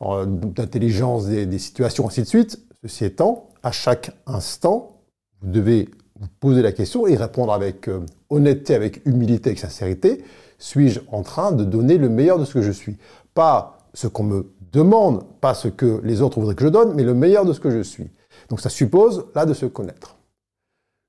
euh, 0.00 0.26
d'intelligence 0.26 1.26
des, 1.26 1.58
situations, 1.58 2.06
ainsi 2.06 2.22
de 2.22 2.26
suite. 2.26 2.60
Ceci 2.82 3.04
étant, 3.04 3.48
à 3.62 3.70
chaque 3.70 4.12
instant, 4.26 4.96
vous 5.42 5.50
devez 5.50 5.88
vous 6.18 6.28
poser 6.40 6.62
la 6.62 6.72
question 6.72 7.06
et 7.06 7.16
répondre 7.16 7.52
avec 7.52 7.88
euh, 7.88 8.00
honnêteté, 8.30 8.74
avec 8.74 9.04
humilité, 9.06 9.50
avec 9.50 9.58
sincérité. 9.58 10.24
Suis-je 10.58 11.00
en 11.12 11.22
train 11.22 11.52
de 11.52 11.64
donner 11.64 11.98
le 11.98 12.08
meilleur 12.08 12.38
de 12.38 12.44
ce 12.44 12.54
que 12.54 12.62
je 12.62 12.72
suis? 12.72 12.96
Pas 13.34 13.78
ce 13.94 14.06
qu'on 14.06 14.24
me 14.24 14.50
demande, 14.72 15.26
pas 15.40 15.54
ce 15.54 15.68
que 15.68 16.00
les 16.04 16.20
autres 16.22 16.38
voudraient 16.38 16.54
que 16.54 16.64
je 16.64 16.68
donne, 16.68 16.94
mais 16.94 17.04
le 17.04 17.14
meilleur 17.14 17.44
de 17.44 17.52
ce 17.52 17.60
que 17.60 17.70
je 17.70 17.82
suis. 17.82 18.10
Donc 18.48 18.60
ça 18.60 18.70
suppose 18.70 19.26
là 19.34 19.46
de 19.46 19.54
se 19.54 19.66
connaître. 19.66 20.16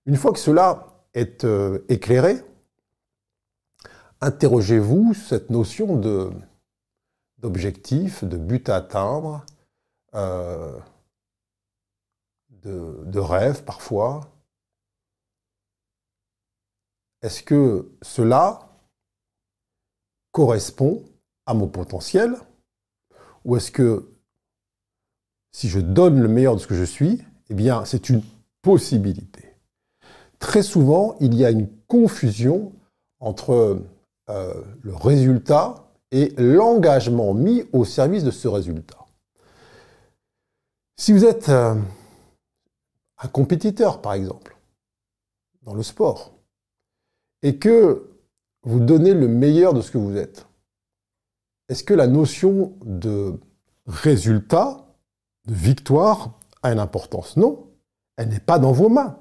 Une 0.05 0.15
fois 0.15 0.31
que 0.31 0.39
cela 0.39 1.03
est 1.13 1.43
euh, 1.43 1.79
éclairé, 1.89 2.37
interrogez-vous 4.21 5.13
cette 5.13 5.49
notion 5.49 5.95
d'objectif, 7.37 8.23
de 8.23 8.37
but 8.37 8.69
à 8.69 8.77
atteindre, 8.77 9.45
euh, 10.15 10.79
de, 12.49 13.19
rêve 13.19 13.63
parfois. 13.63 14.21
Est-ce 17.21 17.43
que 17.43 17.91
cela 18.01 18.69
correspond 20.31 21.03
à 21.45 21.53
mon 21.53 21.67
potentiel? 21.67 22.35
Ou 23.49 23.57
est-ce 23.57 23.71
que 23.71 24.07
si 25.51 25.69
je 25.69 25.79
donne 25.79 26.21
le 26.21 26.27
meilleur 26.27 26.55
de 26.55 26.61
ce 26.61 26.67
que 26.67 26.75
je 26.75 26.83
suis, 26.83 27.23
eh 27.49 27.55
bien, 27.55 27.83
c'est 27.83 28.09
une 28.09 28.21
possibilité. 28.61 29.55
Très 30.37 30.61
souvent, 30.61 31.15
il 31.19 31.33
y 31.33 31.43
a 31.43 31.49
une 31.49 31.67
confusion 31.87 32.71
entre 33.19 33.81
euh, 34.29 34.53
le 34.83 34.93
résultat 34.93 35.91
et 36.11 36.31
l'engagement 36.37 37.33
mis 37.33 37.63
au 37.73 37.85
service 37.85 38.23
de 38.23 38.29
ce 38.29 38.47
résultat. 38.47 38.99
Si 40.97 41.11
vous 41.11 41.25
êtes 41.25 41.49
euh, 41.49 41.73
un 43.17 43.27
compétiteur, 43.29 43.99
par 43.99 44.13
exemple, 44.13 44.57
dans 45.63 45.73
le 45.73 45.81
sport, 45.81 46.33
et 47.41 47.57
que 47.57 48.11
vous 48.61 48.79
donnez 48.79 49.15
le 49.15 49.27
meilleur 49.27 49.73
de 49.73 49.81
ce 49.81 49.89
que 49.89 49.97
vous 49.97 50.17
êtes, 50.17 50.45
est-ce 51.69 51.83
que 51.83 51.93
la 51.93 52.07
notion 52.07 52.73
de 52.83 53.35
résultat, 53.85 54.87
de 55.47 55.53
victoire, 55.53 56.39
a 56.63 56.73
une 56.73 56.79
importance? 56.79 57.37
Non, 57.37 57.67
elle 58.17 58.29
n'est 58.29 58.39
pas 58.39 58.57
dans 58.57 58.71
vos 58.71 58.89
mains. 58.89 59.17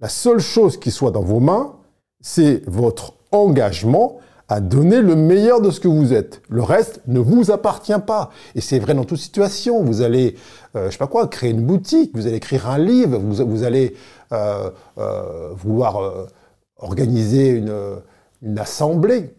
La 0.00 0.10
seule 0.10 0.38
chose 0.38 0.78
qui 0.78 0.90
soit 0.90 1.10
dans 1.10 1.22
vos 1.22 1.40
mains, 1.40 1.76
c'est 2.20 2.62
votre 2.68 3.14
engagement 3.32 4.18
à 4.48 4.60
donner 4.60 5.00
le 5.00 5.16
meilleur 5.16 5.60
de 5.60 5.70
ce 5.70 5.80
que 5.80 5.88
vous 5.88 6.12
êtes. 6.12 6.42
Le 6.48 6.62
reste 6.62 7.00
ne 7.06 7.20
vous 7.20 7.50
appartient 7.50 7.98
pas. 8.06 8.30
Et 8.54 8.60
c'est 8.60 8.78
vrai 8.78 8.94
dans 8.94 9.04
toute 9.04 9.18
situation. 9.18 9.82
Vous 9.82 10.02
allez, 10.02 10.36
euh, 10.76 10.86
je 10.86 10.92
sais 10.92 10.98
pas 10.98 11.06
quoi, 11.06 11.26
créer 11.26 11.50
une 11.50 11.66
boutique, 11.66 12.12
vous 12.14 12.26
allez 12.26 12.36
écrire 12.36 12.68
un 12.68 12.78
livre, 12.78 13.18
vous, 13.18 13.62
allez 13.62 13.94
euh, 14.32 14.70
euh, 14.98 15.50
vouloir 15.54 16.28
organiser 16.76 17.48
une, 17.48 17.74
une 18.42 18.58
assemblée 18.58 19.34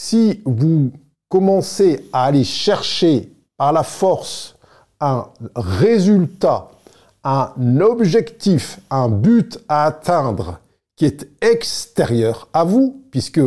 si 0.00 0.42
vous 0.44 0.92
commencez 1.28 2.08
à 2.12 2.26
aller 2.26 2.44
chercher 2.44 3.32
par 3.56 3.72
la 3.72 3.82
force 3.82 4.54
un 5.00 5.26
résultat, 5.56 6.70
un 7.24 7.50
objectif, 7.80 8.78
un 8.90 9.08
but 9.08 9.58
à 9.66 9.86
atteindre 9.86 10.60
qui 10.94 11.04
est 11.04 11.28
extérieur 11.40 12.46
à 12.52 12.62
vous, 12.62 13.02
puisque 13.10 13.40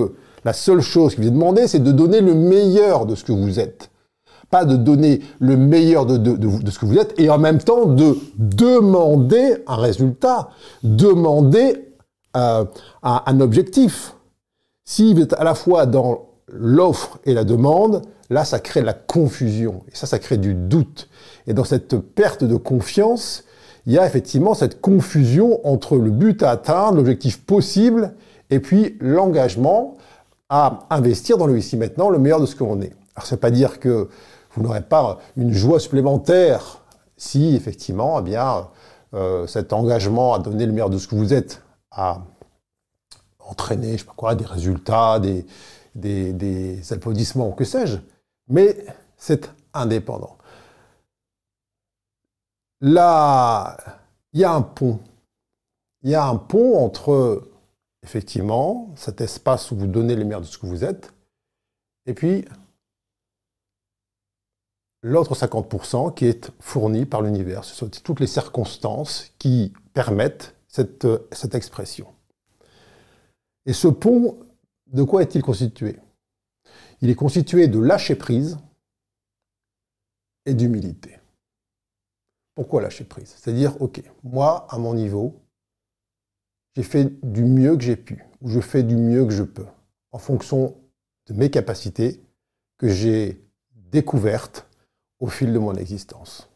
la 0.44 0.52
seule 0.52 0.82
chose 0.82 1.16
qui 1.16 1.22
vous 1.22 1.28
est 1.28 1.32
demandée, 1.32 1.70
c'est 1.70 1.80
de 1.80 1.94
donner 1.94 2.20
le 2.20 2.34
meilleur 2.34 3.06
de 3.06 3.16
ce 3.16 3.24
que 3.24 3.32
vous 3.32 3.58
êtes. 3.58 3.90
Pas 4.50 4.66
de 4.66 4.76
donner 4.76 5.22
le 5.40 5.56
meilleur 5.56 6.06
de, 6.06 6.18
de, 6.18 6.70
ce 6.70 6.80
que 6.80 6.86
vous 6.86 6.98
êtes 6.98 7.18
et 7.18 7.30
en 7.30 7.38
même 7.38 7.60
temps 7.60 7.86
de 7.86 8.18
demander 8.36 9.64
un 9.68 9.78
résultat, 9.78 10.50
demander 10.84 11.94
euh, 12.36 12.66
un, 13.04 13.24
un 13.26 13.40
objectif. 13.40 14.16
Si 14.84 15.14
vous 15.14 15.22
êtes 15.22 15.34
à 15.34 15.46
la 15.46 15.56
fois 15.56 15.86
dans 15.86 16.31
l'offre 16.54 17.20
et 17.26 17.34
la 17.34 17.44
demande, 17.44 18.04
là, 18.30 18.46
ça 18.46 18.60
crée 18.60 18.82
la 18.82 18.94
confusion. 18.94 19.84
Et 19.92 19.96
ça, 19.96 20.08
ça 20.08 20.20
crée 20.20 20.38
du 20.38 20.54
doute. 20.54 21.10
Et 21.48 21.54
dans 21.54 21.64
cette 21.64 21.96
perte 21.98 22.44
de 22.44 22.56
confiance, 22.56 23.44
il 23.86 23.94
y 23.94 23.98
a 23.98 24.06
effectivement 24.06 24.54
cette 24.54 24.82
confusion 24.82 25.66
entre 25.68 25.98
le 25.98 26.12
but 26.12 26.44
à 26.44 26.52
atteindre, 26.52 26.98
l'objectif 26.98 27.44
possible, 27.44 28.14
et 28.50 28.60
puis 28.60 28.98
l'engagement 29.00 29.98
à 30.50 30.80
investir 30.90 31.38
dans 31.38 31.48
le 31.48 31.58
ici 31.58 31.78
maintenant, 31.78 32.10
le 32.10 32.20
meilleur 32.20 32.42
de 32.42 32.46
ce 32.46 32.56
que 32.56 32.64
l'on 32.64 32.82
est. 32.82 32.94
Alors, 33.16 33.26
ça 33.26 33.36
ne 33.36 33.42
pas 33.42 33.52
dire 33.52 33.80
que 33.80 34.10
vous 34.54 34.62
n'aurez 34.62 34.82
pas 34.82 35.20
une 35.38 35.54
joie 35.54 35.80
supplémentaire 35.80 36.82
si, 37.16 37.56
effectivement, 37.56 38.20
eh 38.20 38.24
bien, 38.24 38.68
euh, 39.14 39.48
cet 39.48 39.74
engagement 39.74 40.34
à 40.34 40.40
donner 40.40 40.66
le 40.66 40.74
meilleur 40.74 40.90
de 40.90 40.98
ce 40.98 41.08
que 41.08 41.16
vous 41.16 41.34
êtes 41.34 41.62
a 41.92 42.22
entraîné, 43.40 43.94
je 43.94 43.98
sais 44.00 44.06
pas 44.06 44.14
quoi, 44.16 44.36
des 44.36 44.46
résultats, 44.46 45.20
des, 45.20 45.46
des, 45.96 46.94
applaudissements, 46.94 47.52
que 47.52 47.64
sais-je, 47.64 47.98
mais 48.48 48.86
c'est 49.18 49.52
indépendant. 49.74 50.38
Là, 52.82 53.78
il 54.34 54.40
y 54.40 54.44
a 54.44 54.54
un 54.54 54.62
pont. 54.62 55.00
Il 56.04 56.10
y 56.10 56.16
a 56.16 56.26
un 56.26 56.38
pont 56.38 56.84
entre, 56.84 57.48
effectivement, 58.04 58.92
cet 58.96 59.22
espace 59.22 59.72
où 59.72 59.76
vous 59.76 59.88
donnez 59.88 60.16
les 60.16 60.24
meilleurs 60.24 60.42
de 60.42 60.46
ce 60.46 60.58
que 60.58 60.66
vous 60.66 60.84
êtes, 60.84 61.14
et 62.08 62.14
puis 62.14 62.46
l'autre 65.04 65.36
50% 65.36 66.14
qui 66.14 66.26
est 66.26 66.52
fourni 66.60 67.06
par 67.06 67.22
l'univers. 67.22 67.64
Ce 67.64 67.76
sont 67.76 67.90
toutes 67.90 68.20
les 68.20 68.28
circonstances 68.28 69.32
qui 69.38 69.74
permettent 69.94 70.56
cette, 70.68 71.08
cette 71.32 71.56
expression. 71.56 72.08
Et 73.66 73.74
ce 73.74 73.88
pont 73.88 74.40
de 74.92 75.04
quoi 75.04 75.22
est-il 75.22 75.42
constitué? 75.42 76.00
Il 77.02 77.10
est 77.10 77.16
constitué 77.16 77.68
de 77.68 77.80
lâcher 77.80 78.16
prise 78.16 78.60
et 80.46 80.54
d'humilité. 80.54 81.20
Pourquoi 82.56 82.82
lâcher 82.82 83.06
prise? 83.06 83.30
C'est-à-dire, 83.38 83.82
ok, 83.82 84.04
moi, 84.24 84.68
à 84.70 84.78
mon 84.78 84.94
niveau, 84.94 85.42
j'ai 86.76 86.84
fait 86.84 87.06
du 87.24 87.44
mieux 87.44 87.76
que 87.76 87.84
j'ai 87.84 87.96
pu, 87.96 88.24
ou 88.42 88.50
je 88.50 88.60
fais 88.60 88.84
du 88.84 88.96
mieux 88.96 89.26
que 89.26 89.32
je 89.32 89.44
peux, 89.44 89.66
en 90.12 90.20
fonction 90.20 90.78
de 91.28 91.34
mes 91.34 91.50
capacités 91.50 92.24
que 92.78 92.88
j'ai 92.88 93.44
découvertes 93.74 94.68
au 95.20 95.28
fil 95.28 95.54
de 95.54 95.60
mon 95.60 95.76
existence. 95.76 96.50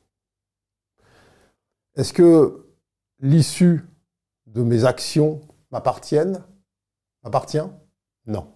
Est-ce 1.95 2.13
que 2.13 2.67
l'issue 3.19 3.85
de 4.47 4.61
mes 4.61 4.85
actions 4.85 5.41
m'appartiennent? 5.71 6.43
M'appartient? 7.23 7.63
Non. 8.27 8.47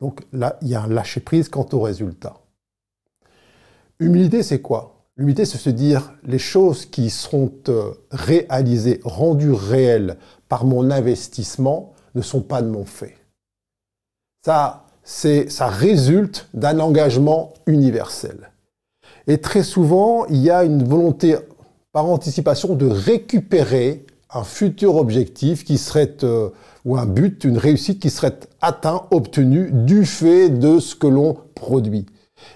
Donc 0.00 0.26
là, 0.32 0.58
il 0.62 0.68
y 0.68 0.74
a 0.74 0.82
un 0.82 0.88
lâcher-prise 0.88 1.48
quant 1.48 1.66
au 1.72 1.80
résultat. 1.80 2.34
Humilité, 3.98 4.42
c'est 4.42 4.60
quoi? 4.60 5.06
L'humilité, 5.16 5.46
c'est 5.46 5.56
se 5.56 5.70
dire 5.70 6.12
les 6.24 6.38
choses 6.38 6.84
qui 6.84 7.08
seront 7.08 7.50
euh, 7.68 7.92
réalisées, 8.10 9.00
rendues 9.04 9.52
réelles 9.52 10.18
par 10.48 10.66
mon 10.66 10.90
investissement, 10.90 11.94
ne 12.14 12.20
sont 12.20 12.42
pas 12.42 12.60
de 12.60 12.68
mon 12.68 12.84
fait. 12.84 13.16
Ça, 14.44 14.84
ça 15.04 15.68
résulte 15.68 16.48
d'un 16.52 16.80
engagement 16.80 17.54
universel. 17.66 18.50
Et 19.26 19.40
très 19.40 19.62
souvent, 19.62 20.26
il 20.26 20.38
y 20.38 20.50
a 20.50 20.64
une 20.64 20.84
volonté 20.84 21.36
par 21.92 22.06
anticipation 22.06 22.74
de 22.74 22.86
récupérer 22.86 24.04
un 24.36 24.44
futur 24.44 24.96
objectif 24.96 25.64
qui 25.64 25.78
serait 25.78 26.16
euh, 26.22 26.50
ou 26.84 26.96
un 26.96 27.06
but, 27.06 27.44
une 27.44 27.58
réussite 27.58 28.00
qui 28.00 28.10
serait 28.10 28.38
atteint, 28.60 29.06
obtenu 29.10 29.70
du 29.72 30.04
fait 30.04 30.48
de 30.48 30.78
ce 30.78 30.94
que 30.94 31.06
l'on 31.06 31.36
produit. 31.54 32.06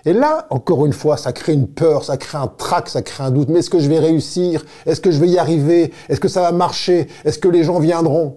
Et 0.04 0.12
là, 0.12 0.46
encore 0.50 0.86
une 0.86 0.92
fois, 0.92 1.16
ça 1.16 1.32
crée 1.32 1.54
une 1.54 1.66
peur, 1.66 2.04
ça 2.04 2.16
crée 2.16 2.38
un 2.38 2.46
trac, 2.46 2.88
ça 2.88 3.02
crée 3.02 3.24
un 3.24 3.30
doute. 3.30 3.48
Mais 3.48 3.60
est-ce 3.60 3.70
que 3.70 3.80
je 3.80 3.88
vais 3.88 3.98
réussir? 3.98 4.64
Est-ce 4.86 5.00
que 5.00 5.10
je 5.10 5.18
vais 5.18 5.28
y 5.28 5.38
arriver? 5.38 5.92
Est-ce 6.08 6.20
que 6.20 6.28
ça 6.28 6.42
va 6.42 6.52
marcher? 6.52 7.08
Est-ce 7.24 7.38
que 7.38 7.48
les 7.48 7.64
gens 7.64 7.80
viendront? 7.80 8.36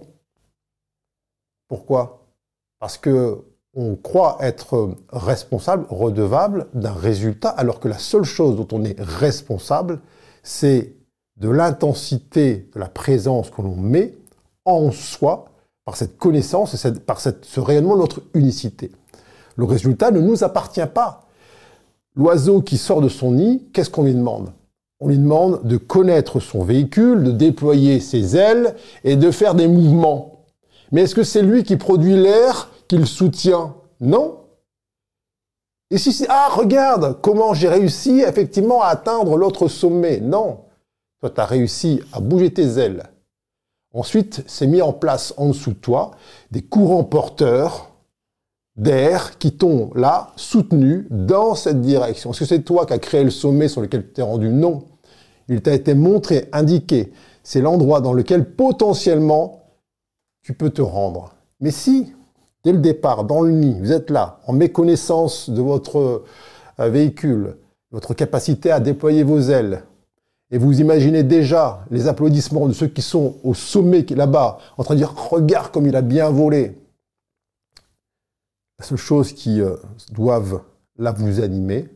Pourquoi? 1.68 2.26
Parce 2.80 2.98
que 2.98 3.44
on 3.76 3.96
croit 3.96 4.38
être 4.40 4.96
responsable, 5.12 5.86
redevable 5.88 6.68
d'un 6.74 6.92
résultat, 6.92 7.48
alors 7.48 7.80
que 7.80 7.88
la 7.88 7.98
seule 7.98 8.24
chose 8.24 8.56
dont 8.56 8.68
on 8.70 8.84
est 8.84 9.00
responsable, 9.00 10.00
c'est 10.44 10.94
de 11.36 11.48
l'intensité 11.48 12.68
de 12.74 12.80
la 12.80 12.88
présence 12.88 13.50
que 13.50 13.62
l'on 13.62 13.76
met 13.76 14.14
en 14.64 14.90
soi 14.90 15.46
par 15.84 15.96
cette 15.96 16.16
connaissance 16.16 16.84
et 16.84 16.92
par 16.92 17.20
ce 17.20 17.60
rayonnement 17.60 17.94
de 17.94 18.00
notre 18.00 18.22
unicité. 18.34 18.90
Le 19.56 19.64
résultat 19.64 20.10
ne 20.10 20.20
nous 20.20 20.44
appartient 20.44 20.86
pas. 20.92 21.28
L'oiseau 22.16 22.62
qui 22.62 22.78
sort 22.78 23.00
de 23.00 23.08
son 23.08 23.32
nid, 23.32 23.64
qu'est-ce 23.72 23.90
qu'on 23.90 24.04
lui 24.04 24.14
demande? 24.14 24.52
On 25.00 25.08
lui 25.08 25.18
demande 25.18 25.66
de 25.66 25.76
connaître 25.76 26.40
son 26.40 26.62
véhicule, 26.62 27.24
de 27.24 27.32
déployer 27.32 28.00
ses 28.00 28.36
ailes 28.36 28.76
et 29.02 29.16
de 29.16 29.30
faire 29.30 29.54
des 29.54 29.66
mouvements. 29.66 30.44
Mais 30.92 31.02
est-ce 31.02 31.14
que 31.14 31.24
c'est 31.24 31.42
lui 31.42 31.64
qui 31.64 31.76
produit 31.76 32.16
l'air 32.16 32.70
qu'il 32.88 33.06
soutient? 33.06 33.74
Non. 34.00 34.38
Et 35.90 35.98
si 35.98 36.12
c'est 36.12 36.26
ah 36.28 36.48
regarde 36.50 37.18
comment 37.20 37.52
j'ai 37.52 37.68
réussi 37.68 38.20
effectivement 38.20 38.82
à 38.82 38.88
atteindre 38.88 39.36
l'autre 39.36 39.68
sommet 39.68 40.20
Non. 40.20 40.63
Toi 41.24 41.30
tu 41.30 41.40
as 41.40 41.46
réussi 41.46 42.00
à 42.12 42.20
bouger 42.20 42.52
tes 42.52 42.76
ailes. 42.76 43.04
Ensuite, 43.94 44.44
c'est 44.46 44.66
mis 44.66 44.82
en 44.82 44.92
place 44.92 45.32
en 45.38 45.48
dessous 45.48 45.70
de 45.70 45.76
toi 45.76 46.10
des 46.50 46.60
courants 46.60 47.02
porteurs 47.02 47.92
d'air 48.76 49.38
qui 49.38 49.52
t'ont 49.52 49.90
là 49.94 50.34
soutenu 50.36 51.06
dans 51.08 51.54
cette 51.54 51.80
direction. 51.80 52.32
Est-ce 52.32 52.40
que 52.40 52.44
c'est 52.44 52.60
toi 52.60 52.84
qui 52.84 52.92
as 52.92 52.98
créé 52.98 53.24
le 53.24 53.30
sommet 53.30 53.68
sur 53.68 53.80
lequel 53.80 54.06
tu 54.06 54.12
t'es 54.12 54.20
rendu? 54.20 54.50
Non. 54.50 54.84
Il 55.48 55.62
t'a 55.62 55.72
été 55.72 55.94
montré, 55.94 56.50
indiqué. 56.52 57.10
C'est 57.42 57.62
l'endroit 57.62 58.02
dans 58.02 58.12
lequel 58.12 58.44
potentiellement 58.44 59.62
tu 60.42 60.52
peux 60.52 60.68
te 60.68 60.82
rendre. 60.82 61.32
Mais 61.58 61.70
si, 61.70 62.12
dès 62.64 62.72
le 62.72 62.80
départ, 62.80 63.24
dans 63.24 63.40
le 63.40 63.52
nid, 63.52 63.78
vous 63.80 63.92
êtes 63.92 64.10
là, 64.10 64.40
en 64.46 64.52
méconnaissance 64.52 65.48
de 65.48 65.62
votre 65.62 66.22
euh, 66.78 66.90
véhicule, 66.90 67.56
votre 67.92 68.12
capacité 68.12 68.70
à 68.70 68.78
déployer 68.78 69.22
vos 69.22 69.40
ailes, 69.40 69.84
et 70.54 70.58
vous 70.58 70.80
imaginez 70.80 71.24
déjà 71.24 71.84
les 71.90 72.06
applaudissements 72.06 72.68
de 72.68 72.72
ceux 72.72 72.86
qui 72.86 73.02
sont 73.02 73.40
au 73.42 73.54
sommet 73.54 74.06
là-bas, 74.10 74.60
en 74.78 74.84
train 74.84 74.94
de 74.94 75.00
dire 75.00 75.12
Regarde 75.12 75.72
comme 75.72 75.88
il 75.88 75.96
a 75.96 76.00
bien 76.00 76.30
volé. 76.30 76.78
La 78.78 78.84
seule 78.84 78.96
chose 78.96 79.32
qui 79.32 79.60
euh, 79.60 79.74
doivent 80.12 80.62
là 80.96 81.10
vous 81.10 81.40
animer, 81.40 81.88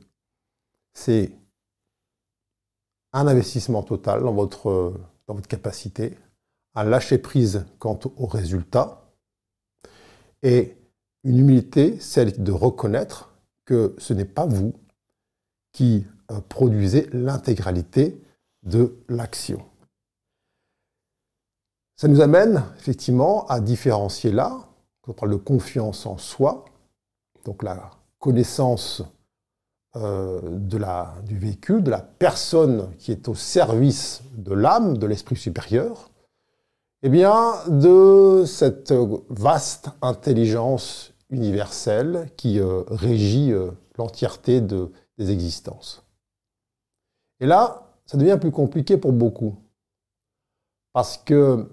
c'est 0.93 1.31
un 3.13 3.29
investissement 3.29 3.85
total 3.85 4.25
dans 4.25 4.33
votre, 4.33 4.93
dans 5.29 5.35
votre 5.35 5.47
capacité, 5.47 6.19
un 6.75 6.83
lâcher 6.83 7.19
prise 7.19 7.65
quant 7.79 8.01
au 8.17 8.27
résultat, 8.27 9.09
et 10.43 10.77
une 11.23 11.39
humilité, 11.39 12.01
celle 12.01 12.43
de 12.43 12.51
reconnaître 12.51 13.31
que 13.65 13.95
ce 13.99 14.15
n'est 14.15 14.25
pas 14.25 14.47
vous 14.47 14.75
qui 15.71 16.09
euh, 16.33 16.41
produisez 16.49 17.09
l'intégralité 17.13 18.21
de 18.63 18.97
l'action. 19.09 19.65
Ça 21.97 22.09
nous 22.09 22.21
amène 22.21 22.65
effectivement 22.79 23.47
à 23.47 23.61
différencier 23.61 24.31
là, 24.31 24.69
quand 25.03 25.13
on 25.13 25.15
parle 25.15 25.33
de 25.33 25.37
confiance 25.37 26.07
en 26.07 26.19
soi, 26.19 26.65
donc 27.45 27.63
la 27.63 27.91
connaissance 28.19 29.03
euh, 29.97 30.41
de 30.45 30.77
la, 30.77 31.15
du 31.27 31.39
véhicule, 31.39 31.83
de 31.83 31.91
la 31.91 32.01
personne 32.01 32.95
qui 32.99 33.11
est 33.11 33.27
au 33.27 33.35
service 33.35 34.23
de 34.37 34.53
l'âme, 34.53 34.99
de 34.99 35.07
l'esprit 35.07 35.37
supérieur, 35.37 36.11
eh 37.03 37.09
bien, 37.09 37.55
de 37.69 38.45
cette 38.47 38.93
vaste 39.29 39.91
intelligence 40.03 41.15
universelle 41.31 42.31
qui 42.37 42.61
euh, 42.61 42.83
régit 42.89 43.53
euh, 43.53 43.71
l'entièreté 43.97 44.61
de, 44.61 44.93
des 45.17 45.31
existences. 45.31 46.05
Et 47.41 47.47
là, 47.47 47.88
ça 48.09 48.17
devient 48.17 48.39
plus 48.41 48.51
compliqué 48.51 48.97
pour 48.97 49.13
beaucoup. 49.13 49.55
Parce 50.93 51.19
que 51.19 51.69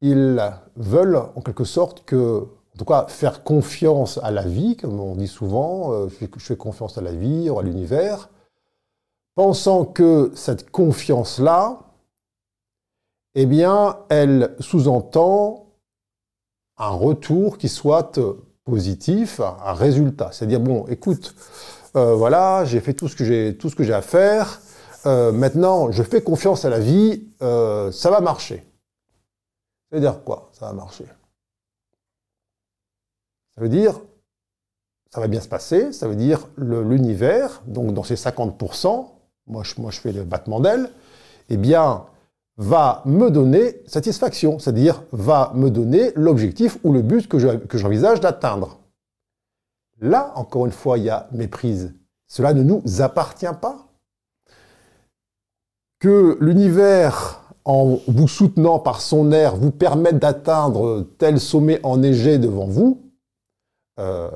ils 0.00 0.40
veulent 0.76 1.16
en 1.34 1.40
quelque 1.40 1.64
sorte 1.64 2.04
que, 2.04 2.40
en 2.42 2.78
tout 2.78 2.84
cas, 2.84 3.06
faire 3.08 3.42
confiance 3.42 4.18
à 4.22 4.30
la 4.30 4.42
vie, 4.42 4.76
comme 4.76 5.00
on 5.00 5.16
dit 5.16 5.28
souvent, 5.28 5.92
euh, 5.92 6.08
je 6.08 6.38
fais 6.38 6.56
confiance 6.56 6.96
à 6.96 7.00
la 7.00 7.12
vie, 7.12 7.50
à 7.50 7.62
l'univers, 7.62 8.30
pensant 9.34 9.84
que 9.84 10.30
cette 10.34 10.70
confiance-là, 10.70 11.80
eh 13.34 13.46
bien, 13.46 13.98
elle 14.10 14.54
sous-entend 14.60 15.66
un 16.76 16.90
retour 16.90 17.58
qui 17.58 17.68
soit 17.68 18.20
positif, 18.64 19.40
un 19.40 19.72
résultat. 19.72 20.30
C'est-à-dire, 20.32 20.60
bon, 20.60 20.86
écoute, 20.86 21.34
euh, 21.96 22.14
voilà, 22.14 22.64
j'ai 22.64 22.80
fait 22.80 22.94
tout 22.94 23.08
ce 23.08 23.16
que 23.16 23.24
j'ai, 23.24 23.56
tout 23.56 23.70
ce 23.70 23.76
que 23.76 23.84
j'ai 23.84 23.94
à 23.94 24.02
faire, 24.02 24.60
euh, 25.06 25.32
maintenant, 25.32 25.90
je 25.90 26.02
fais 26.02 26.22
confiance 26.22 26.64
à 26.64 26.70
la 26.70 26.78
vie, 26.78 27.28
euh, 27.42 27.92
ça 27.92 28.10
va 28.10 28.20
marcher. 28.20 28.64
Ça 29.90 29.96
veut 29.96 30.00
dire 30.00 30.24
quoi 30.24 30.50
Ça 30.52 30.66
va 30.66 30.72
marcher? 30.72 31.04
Ça 33.54 33.60
veut 33.60 33.68
dire, 33.68 34.00
ça 35.10 35.20
va 35.20 35.28
bien 35.28 35.40
se 35.40 35.48
passer, 35.48 35.92
ça 35.92 36.08
veut 36.08 36.16
dire 36.16 36.48
l'univers, 36.56 37.62
donc 37.66 37.92
dans 37.92 38.02
ces 38.02 38.16
50%, 38.16 39.06
moi 39.46 39.62
je, 39.62 39.80
moi 39.80 39.90
je 39.90 40.00
fais 40.00 40.12
le 40.12 40.24
battement 40.24 40.58
d'aile, 40.58 40.90
eh 41.50 41.56
bien, 41.56 42.06
va 42.56 43.02
me 43.04 43.30
donner 43.30 43.82
satisfaction, 43.86 44.58
c'est-à-dire 44.58 45.02
va 45.12 45.52
me 45.54 45.70
donner 45.70 46.12
l'objectif 46.16 46.78
ou 46.82 46.92
le 46.92 47.02
but 47.02 47.28
que 47.28 47.78
j'envisage 47.78 48.20
d'atteindre. 48.20 48.80
Là, 50.00 50.32
encore 50.36 50.66
une 50.66 50.72
fois, 50.72 50.98
il 50.98 51.04
y 51.04 51.10
a 51.10 51.28
méprise. 51.32 51.94
Cela 52.26 52.52
ne 52.52 52.62
nous 52.62 52.82
appartient 53.00 53.46
pas 53.60 53.83
que 56.04 56.36
l'univers, 56.38 57.40
en 57.64 57.98
vous 58.06 58.28
soutenant 58.28 58.78
par 58.78 59.00
son 59.00 59.32
air, 59.32 59.56
vous 59.56 59.70
permette 59.70 60.18
d'atteindre 60.18 61.06
tel 61.16 61.40
sommet 61.40 61.80
enneigé 61.82 62.36
devant 62.36 62.66
vous, 62.66 63.10
euh, 63.98 64.28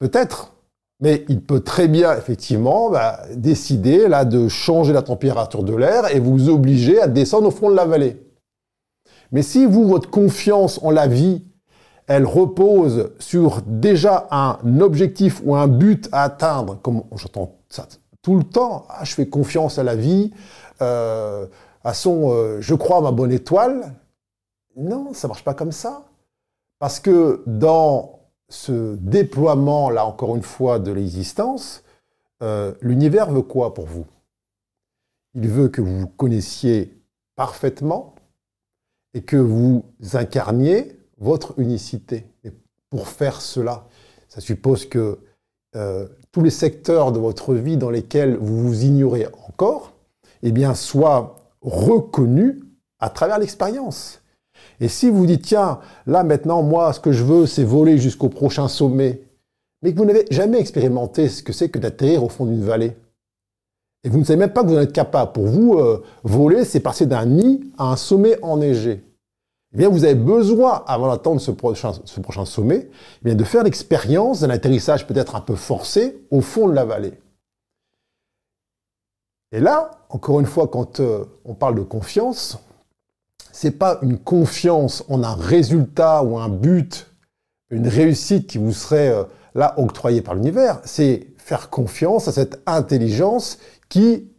peut-être, 0.00 0.54
mais 0.98 1.24
il 1.28 1.40
peut 1.40 1.60
très 1.60 1.86
bien, 1.86 2.16
effectivement, 2.16 2.90
bah, 2.90 3.20
décider 3.36 4.08
là 4.08 4.24
de 4.24 4.48
changer 4.48 4.92
la 4.92 5.02
température 5.02 5.62
de 5.62 5.76
l'air 5.76 6.12
et 6.12 6.18
vous 6.18 6.48
obliger 6.48 7.00
à 7.00 7.06
descendre 7.06 7.46
au 7.46 7.52
fond 7.52 7.70
de 7.70 7.76
la 7.76 7.84
vallée. 7.84 8.20
Mais 9.30 9.42
si 9.42 9.66
vous, 9.66 9.86
votre 9.86 10.10
confiance 10.10 10.80
en 10.82 10.90
la 10.90 11.06
vie, 11.06 11.44
elle 12.08 12.26
repose 12.26 13.12
sur 13.20 13.62
déjà 13.62 14.26
un 14.32 14.80
objectif 14.80 15.40
ou 15.44 15.54
un 15.54 15.68
but 15.68 16.08
à 16.10 16.24
atteindre, 16.24 16.76
comme 16.82 17.04
j'entends 17.14 17.60
ça 17.68 17.86
tout 18.22 18.36
le 18.36 18.44
temps. 18.44 18.86
Ah, 18.88 19.04
je 19.04 19.14
fais 19.14 19.28
confiance 19.28 19.78
à 19.78 19.82
la 19.82 19.96
vie. 19.96 20.32
Euh, 20.82 21.46
à 21.84 21.94
son, 21.94 22.30
euh, 22.30 22.60
je 22.60 22.74
crois 22.74 23.00
ma 23.00 23.12
bonne 23.12 23.32
étoile. 23.32 23.94
Non, 24.76 25.12
ça 25.14 25.28
marche 25.28 25.44
pas 25.44 25.54
comme 25.54 25.72
ça. 25.72 26.06
Parce 26.78 27.00
que 27.00 27.42
dans 27.46 28.20
ce 28.48 28.96
déploiement, 28.96 29.90
là 29.90 30.06
encore 30.06 30.36
une 30.36 30.42
fois, 30.42 30.78
de 30.78 30.92
l'existence, 30.92 31.82
euh, 32.42 32.74
l'univers 32.80 33.30
veut 33.30 33.42
quoi 33.42 33.74
pour 33.74 33.86
vous? 33.86 34.06
Il 35.34 35.48
veut 35.48 35.68
que 35.68 35.80
vous 35.80 36.00
vous 36.00 36.08
connaissiez 36.08 37.00
parfaitement 37.36 38.14
et 39.14 39.22
que 39.22 39.36
vous 39.36 39.84
incarniez 40.14 40.98
votre 41.18 41.58
unicité. 41.58 42.26
Et 42.44 42.52
pour 42.88 43.08
faire 43.08 43.40
cela, 43.40 43.86
ça 44.28 44.40
suppose 44.40 44.86
que 44.86 45.18
euh, 45.76 46.06
tous 46.32 46.42
les 46.42 46.50
secteurs 46.50 47.12
de 47.12 47.18
votre 47.18 47.54
vie 47.54 47.76
dans 47.76 47.90
lesquels 47.90 48.36
vous 48.36 48.66
vous 48.66 48.84
ignorez 48.84 49.26
encore, 49.48 49.92
eh 50.42 50.52
bien, 50.52 50.74
soient 50.74 51.36
reconnus 51.60 52.60
à 52.98 53.10
travers 53.10 53.38
l'expérience. 53.38 54.22
Et 54.80 54.88
si 54.88 55.10
vous 55.10 55.26
dites, 55.26 55.42
tiens, 55.42 55.80
là 56.06 56.24
maintenant, 56.24 56.62
moi, 56.62 56.92
ce 56.92 57.00
que 57.00 57.12
je 57.12 57.24
veux, 57.24 57.46
c'est 57.46 57.64
voler 57.64 57.98
jusqu'au 57.98 58.28
prochain 58.28 58.68
sommet, 58.68 59.22
mais 59.82 59.92
que 59.92 59.98
vous 59.98 60.04
n'avez 60.04 60.26
jamais 60.30 60.58
expérimenté 60.58 61.28
ce 61.28 61.42
que 61.42 61.52
c'est 61.52 61.68
que 61.68 61.78
d'atterrir 61.78 62.24
au 62.24 62.28
fond 62.28 62.46
d'une 62.46 62.64
vallée, 62.64 62.96
et 64.02 64.08
vous 64.08 64.18
ne 64.18 64.24
savez 64.24 64.38
même 64.38 64.52
pas 64.52 64.62
que 64.62 64.68
vous 64.68 64.76
en 64.76 64.80
êtes 64.80 64.92
capable, 64.92 65.32
pour 65.32 65.46
vous, 65.46 65.74
euh, 65.74 66.02
voler, 66.24 66.64
c'est 66.64 66.80
passer 66.80 67.04
d'un 67.06 67.26
nid 67.26 67.70
à 67.76 67.92
un 67.92 67.96
sommet 67.96 68.38
enneigé 68.42 69.02
eh 69.72 69.76
bien, 69.76 69.88
vous 69.88 70.04
avez 70.04 70.16
besoin, 70.16 70.82
avant 70.86 71.16
prochain, 71.52 71.92
ce 72.04 72.20
prochain 72.20 72.44
sommet, 72.44 72.88
eh 72.90 73.24
bien, 73.24 73.34
de 73.34 73.44
faire 73.44 73.62
l'expérience 73.62 74.40
d'un 74.40 74.50
atterrissage 74.50 75.06
peut-être 75.06 75.36
un 75.36 75.40
peu 75.40 75.54
forcé 75.54 76.26
au 76.30 76.40
fond 76.40 76.68
de 76.68 76.74
la 76.74 76.84
vallée. 76.84 77.14
Et 79.52 79.60
là, 79.60 79.90
encore 80.08 80.40
une 80.40 80.46
fois, 80.46 80.68
quand 80.68 81.00
euh, 81.00 81.24
on 81.44 81.54
parle 81.54 81.76
de 81.76 81.82
confiance, 81.82 82.58
c'est 83.52 83.78
pas 83.78 83.98
une 84.02 84.18
confiance 84.18 85.04
en 85.08 85.22
un 85.22 85.34
résultat 85.34 86.22
ou 86.24 86.38
un 86.38 86.48
but, 86.48 87.06
une 87.70 87.86
réussite 87.86 88.48
qui 88.48 88.58
vous 88.58 88.72
serait 88.72 89.12
euh, 89.12 89.24
là 89.54 89.74
octroyée 89.76 90.22
par 90.22 90.34
l'univers, 90.34 90.80
c'est 90.84 91.28
faire 91.36 91.70
confiance 91.70 92.28
à 92.28 92.32
cette 92.32 92.60
intelligence 92.66 93.58
qui 93.88 94.29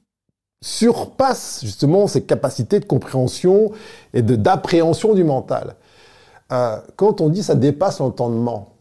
surpasse 0.64 1.62
justement 1.64 2.08
ses 2.08 2.24
capacités 2.24 2.80
de 2.80 2.86
compréhension 2.86 3.72
et 4.14 4.22
d'appréhension 4.22 5.14
du 5.14 5.24
mental. 5.24 5.76
Euh, 6.52 6.78
quand 6.96 7.22
on 7.22 7.30
dit 7.30 7.44
ça 7.44 7.56
dépasse 7.56 8.00
l'entendement, 8.00 8.72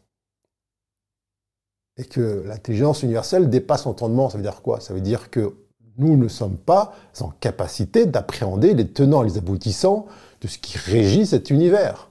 et 1.97 2.05
que 2.05 2.45
l'intelligence 2.47 3.03
universelle 3.03 3.51
dépasse 3.51 3.85
l'entendement, 3.85 4.31
ça 4.31 4.39
veut 4.39 4.43
dire 4.43 4.63
quoi? 4.63 4.81
Ça 4.81 4.95
veut 4.95 5.03
dire 5.03 5.31
que 5.31 5.55
nous 5.99 6.17
ne 6.17 6.29
sommes 6.29 6.57
pas 6.57 6.95
en 7.21 7.29
capacité 7.29 8.07
d'appréhender 8.07 8.73
les 8.73 8.89
tenants 8.89 9.23
et 9.23 9.29
les 9.29 9.39
aboutissants 9.39 10.07
de 10.41 10.49
ce 10.49 10.59
qui 10.59 10.79
régit 10.79 11.27
cet 11.27 11.51
univers. 11.51 12.09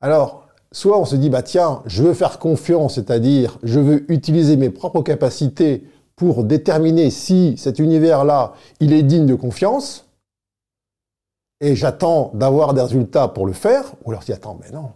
Alors, 0.00 0.46
soit 0.70 0.98
on 0.98 1.04
se 1.04 1.16
dit, 1.16 1.28
bah 1.28 1.42
tiens, 1.42 1.82
je 1.86 2.04
veux 2.04 2.14
faire 2.14 2.38
confiance, 2.38 2.94
c'est-à-dire 2.94 3.58
je 3.64 3.80
veux 3.80 4.10
utiliser 4.12 4.56
mes 4.56 4.70
propres 4.70 5.02
capacités 5.02 5.84
pour 6.22 6.44
déterminer 6.44 7.10
si 7.10 7.56
cet 7.58 7.80
univers-là, 7.80 8.54
il 8.78 8.92
est 8.92 9.02
digne 9.02 9.26
de 9.26 9.34
confiance, 9.34 10.08
et 11.60 11.74
j'attends 11.74 12.30
d'avoir 12.32 12.74
des 12.74 12.80
résultats 12.80 13.26
pour 13.26 13.44
le 13.44 13.52
faire, 13.52 13.92
ou 14.04 14.12
alors 14.12 14.22
dis, 14.22 14.32
attends, 14.32 14.56
mais 14.62 14.70
non. 14.70 14.92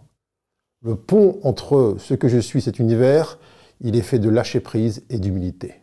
Le 0.85 0.95
pont 0.95 1.37
entre 1.43 1.97
ce 1.99 2.13
que 2.13 2.29
je 2.29 2.37
suis, 2.37 2.61
cet 2.61 2.79
univers, 2.79 3.39
il 3.81 3.97
est 3.97 4.03
fait 4.03 4.19
de 4.19 4.29
lâcher 4.29 4.61
prise 4.61 5.03
et 5.09 5.19
d'humilité. 5.19 5.73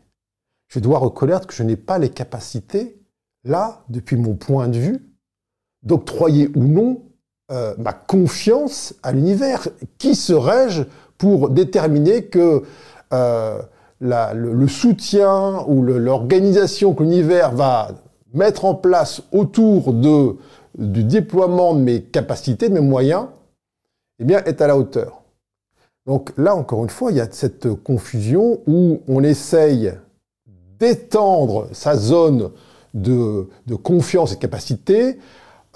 Je 0.69 0.79
dois 0.79 0.99
reconnaître 0.99 1.47
que 1.47 1.53
je 1.53 1.63
n'ai 1.63 1.77
pas 1.77 1.99
les 1.99 2.09
capacités, 2.09 2.99
là, 3.45 3.85
depuis 3.91 4.17
mon 4.17 4.37
point 4.37 4.69
de 4.69 4.79
vue, 4.79 5.15
d'octroyer 5.83 6.49
ou 6.57 6.63
non 6.63 7.03
euh, 7.53 7.75
ma 7.77 7.93
confiance 7.93 8.95
à 9.03 9.13
l'univers. 9.13 9.69
Qui 9.99 10.15
serais-je 10.15 10.85
pour 11.19 11.51
déterminer 11.51 12.29
que 12.29 12.63
euh, 13.13 13.61
le, 14.01 14.67
soutien 14.69 15.65
ou 15.67 15.83
l'organisation 15.83 16.95
que 16.95 17.03
l'univers 17.03 17.53
va 17.53 17.89
mettre 18.33 18.65
en 18.65 18.75
place 18.75 19.23
autour 19.33 19.93
du 19.93 21.05
déploiement 21.05 21.75
de 21.75 21.81
mes 21.81 22.03
capacités, 22.03 22.69
de 22.69 22.75
mes 22.75 22.81
moyens, 22.81 23.27
eh 24.19 24.33
est 24.33 24.61
à 24.61 24.67
la 24.67 24.77
hauteur. 24.77 25.23
Donc 26.07 26.33
là, 26.37 26.55
encore 26.55 26.83
une 26.83 26.91
fois, 26.91 27.11
il 27.11 27.17
y 27.17 27.21
a 27.21 27.29
cette 27.31 27.73
confusion 27.83 28.61
où 28.67 29.01
on 29.09 29.23
essaye 29.23 29.93
d'étendre 30.79 31.69
sa 31.73 31.97
zone 31.97 32.51
de, 32.93 33.49
confiance 33.83 34.33
et 34.33 34.37
de 34.37 34.41
capacité 34.41 35.19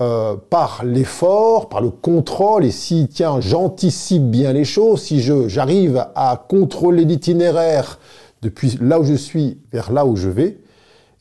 euh, 0.01 0.37
par 0.37 0.85
l'effort, 0.85 1.69
par 1.69 1.81
le 1.81 1.91
contrôle, 1.91 2.65
et 2.65 2.71
si, 2.71 3.09
tiens, 3.09 3.41
j'anticipe 3.41 4.31
bien 4.31 4.53
les 4.53 4.65
choses, 4.65 5.03
si 5.03 5.21
j'arrive 5.21 6.07
à 6.15 6.45
contrôler 6.49 7.05
l'itinéraire 7.05 7.99
depuis 8.43 8.79
là 8.81 9.01
où 9.01 9.05
je 9.05 9.15
suis 9.15 9.61
vers 9.73 9.91
là 9.93 10.07
où 10.07 10.17
je 10.17 10.29
vais, 10.29 10.59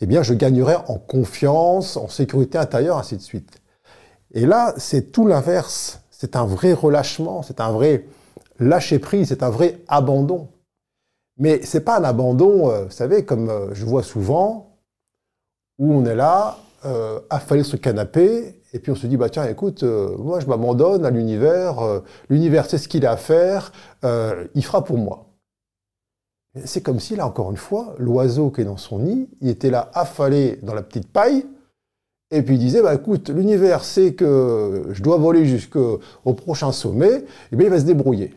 eh 0.01 0.05
bien, 0.05 0.21
je 0.21 0.33
gagnerai 0.33 0.75
en 0.87 0.97
confiance, 0.97 1.97
en 1.97 2.07
sécurité 2.07 2.57
intérieure, 2.57 2.97
ainsi 2.97 3.17
de 3.17 3.21
suite. 3.21 3.61
Et 4.33 4.45
là, 4.45 4.73
c'est 4.77 5.11
tout 5.11 5.25
l'inverse. 5.25 6.01
C'est 6.11 6.35
un 6.35 6.45
vrai 6.45 6.73
relâchement, 6.73 7.41
c'est 7.41 7.59
un 7.59 7.71
vrai 7.71 8.05
lâcher 8.59 8.99
prise, 8.99 9.29
c'est 9.29 9.43
un 9.43 9.49
vrai 9.49 9.79
abandon. 9.87 10.49
Mais 11.37 11.61
c'est 11.63 11.81
pas 11.81 11.99
un 11.99 12.03
abandon, 12.03 12.69
euh, 12.69 12.85
vous 12.85 12.91
savez, 12.91 13.23
comme 13.23 13.49
euh, 13.49 13.73
je 13.73 13.85
vois 13.85 14.03
souvent, 14.03 14.77
où 15.77 15.93
on 15.93 16.05
est 16.05 16.15
là, 16.15 16.57
euh, 16.85 17.19
affalé 17.29 17.63
sur 17.63 17.77
le 17.77 17.81
canapé, 17.81 18.59
et 18.73 18.79
puis 18.79 18.91
on 18.91 18.95
se 18.95 19.07
dit, 19.07 19.17
bah 19.17 19.29
tiens, 19.29 19.45
écoute, 19.45 19.83
euh, 19.83 20.15
moi 20.17 20.39
je 20.39 20.47
m'abandonne 20.47 21.05
à 21.05 21.09
l'univers, 21.09 22.01
l'univers 22.29 22.65
sait 22.65 22.77
ce 22.77 22.87
qu'il 22.87 23.05
a 23.05 23.11
à 23.11 23.17
faire, 23.17 23.71
il 24.03 24.63
fera 24.63 24.83
pour 24.83 24.97
moi. 24.97 25.25
C'est 26.65 26.81
comme 26.81 26.99
si, 26.99 27.15
là, 27.15 27.27
encore 27.27 27.51
une 27.51 27.57
fois, 27.57 27.95
l'oiseau 27.99 28.49
qui 28.49 28.61
est 28.61 28.65
dans 28.65 28.77
son 28.77 28.99
nid, 28.99 29.29
il 29.41 29.49
était 29.49 29.69
là 29.69 29.91
affalé 29.93 30.59
dans 30.63 30.73
la 30.73 30.81
petite 30.81 31.07
paille, 31.07 31.45
et 32.31 32.41
puis 32.41 32.55
il 32.55 32.59
disait, 32.59 32.81
bah 32.81 32.95
écoute, 32.95 33.29
l'univers 33.29 33.83
sait 33.83 34.13
que 34.13 34.87
je 34.91 35.03
dois 35.03 35.17
voler 35.17 35.45
jusqu'au 35.45 35.99
prochain 36.35 36.71
sommet, 36.71 37.25
et 37.51 37.55
bien 37.55 37.67
il 37.67 37.71
va 37.71 37.79
se 37.79 37.85
débrouiller. 37.85 38.33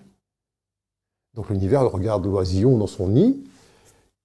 Donc 1.34 1.48
l'univers 1.48 1.90
regarde 1.90 2.26
l'oisillon 2.26 2.76
dans 2.76 2.86
son 2.86 3.08
nid, 3.08 3.42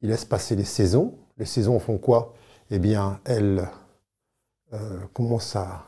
il 0.02 0.10
laisse 0.10 0.26
passer 0.26 0.56
les 0.56 0.66
saisons. 0.66 1.14
Les 1.38 1.46
saisons 1.46 1.80
font 1.80 1.98
quoi? 1.98 2.34
Eh 2.70 2.80
bien, 2.80 3.20
elles 3.26 3.68
euh, 4.74 5.00
commencent 5.14 5.56
à 5.56 5.86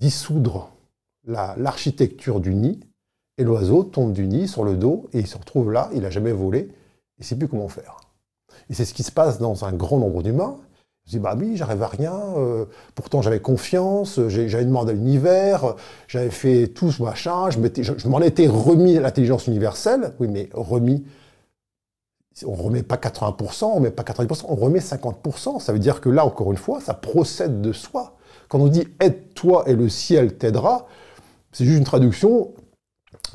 dissoudre 0.00 0.72
l'architecture 1.26 2.40
du 2.40 2.54
nid, 2.54 2.80
et 3.38 3.44
l'oiseau 3.44 3.84
tombe 3.84 4.12
du 4.12 4.26
nid 4.26 4.48
sur 4.48 4.64
le 4.64 4.76
dos, 4.76 5.08
et 5.12 5.20
il 5.20 5.26
se 5.26 5.38
retrouve 5.38 5.70
là, 5.70 5.90
il 5.94 6.00
n'a 6.00 6.10
jamais 6.10 6.32
volé, 6.32 6.68
il 7.18 7.20
ne 7.20 7.24
sait 7.24 7.36
plus 7.36 7.48
comment 7.48 7.68
faire. 7.68 7.96
Et 8.68 8.74
c'est 8.74 8.84
ce 8.84 8.94
qui 8.94 9.02
se 9.02 9.12
passe 9.12 9.38
dans 9.38 9.64
un 9.64 9.72
grand 9.72 9.98
nombre 9.98 10.22
d'humains. 10.22 10.56
Je 11.06 11.12
dis, 11.12 11.18
bah 11.18 11.34
oui, 11.36 11.56
j'arrive 11.56 11.82
à 11.82 11.88
rien, 11.88 12.14
euh, 12.36 12.66
pourtant 12.94 13.22
j'avais 13.22 13.40
confiance, 13.40 14.20
j'avais 14.28 14.64
demandé 14.64 14.92
à 14.92 14.94
l'univers, 14.94 15.74
j'avais 16.06 16.30
fait 16.30 16.68
tout 16.68 16.92
ce 16.92 17.02
machin, 17.02 17.50
je, 17.50 18.08
m'en 18.08 18.20
étais 18.20 18.46
remis 18.46 18.96
à 18.96 19.00
l'intelligence 19.00 19.46
universelle. 19.46 20.12
Oui, 20.20 20.28
mais 20.28 20.48
remis, 20.52 21.04
on 22.46 22.56
ne 22.56 22.62
remet 22.62 22.82
pas 22.82 22.96
80%, 22.96 23.64
on 23.64 23.68
ne 23.70 23.74
remet 23.76 23.90
pas 23.90 24.02
90%, 24.02 24.44
on 24.48 24.54
remet 24.54 24.78
50%. 24.78 25.60
Ça 25.60 25.72
veut 25.72 25.78
dire 25.78 26.00
que 26.00 26.08
là, 26.08 26.24
encore 26.24 26.52
une 26.52 26.58
fois, 26.58 26.80
ça 26.80 26.94
procède 26.94 27.60
de 27.60 27.72
soi. 27.72 28.16
Quand 28.50 28.58
on 28.58 28.66
dit 28.66 28.84
aide-toi 28.98 29.62
et 29.68 29.74
le 29.74 29.88
ciel 29.88 30.36
t'aidera, 30.36 30.88
c'est 31.52 31.64
juste 31.64 31.78
une 31.78 31.84
traduction 31.84 32.52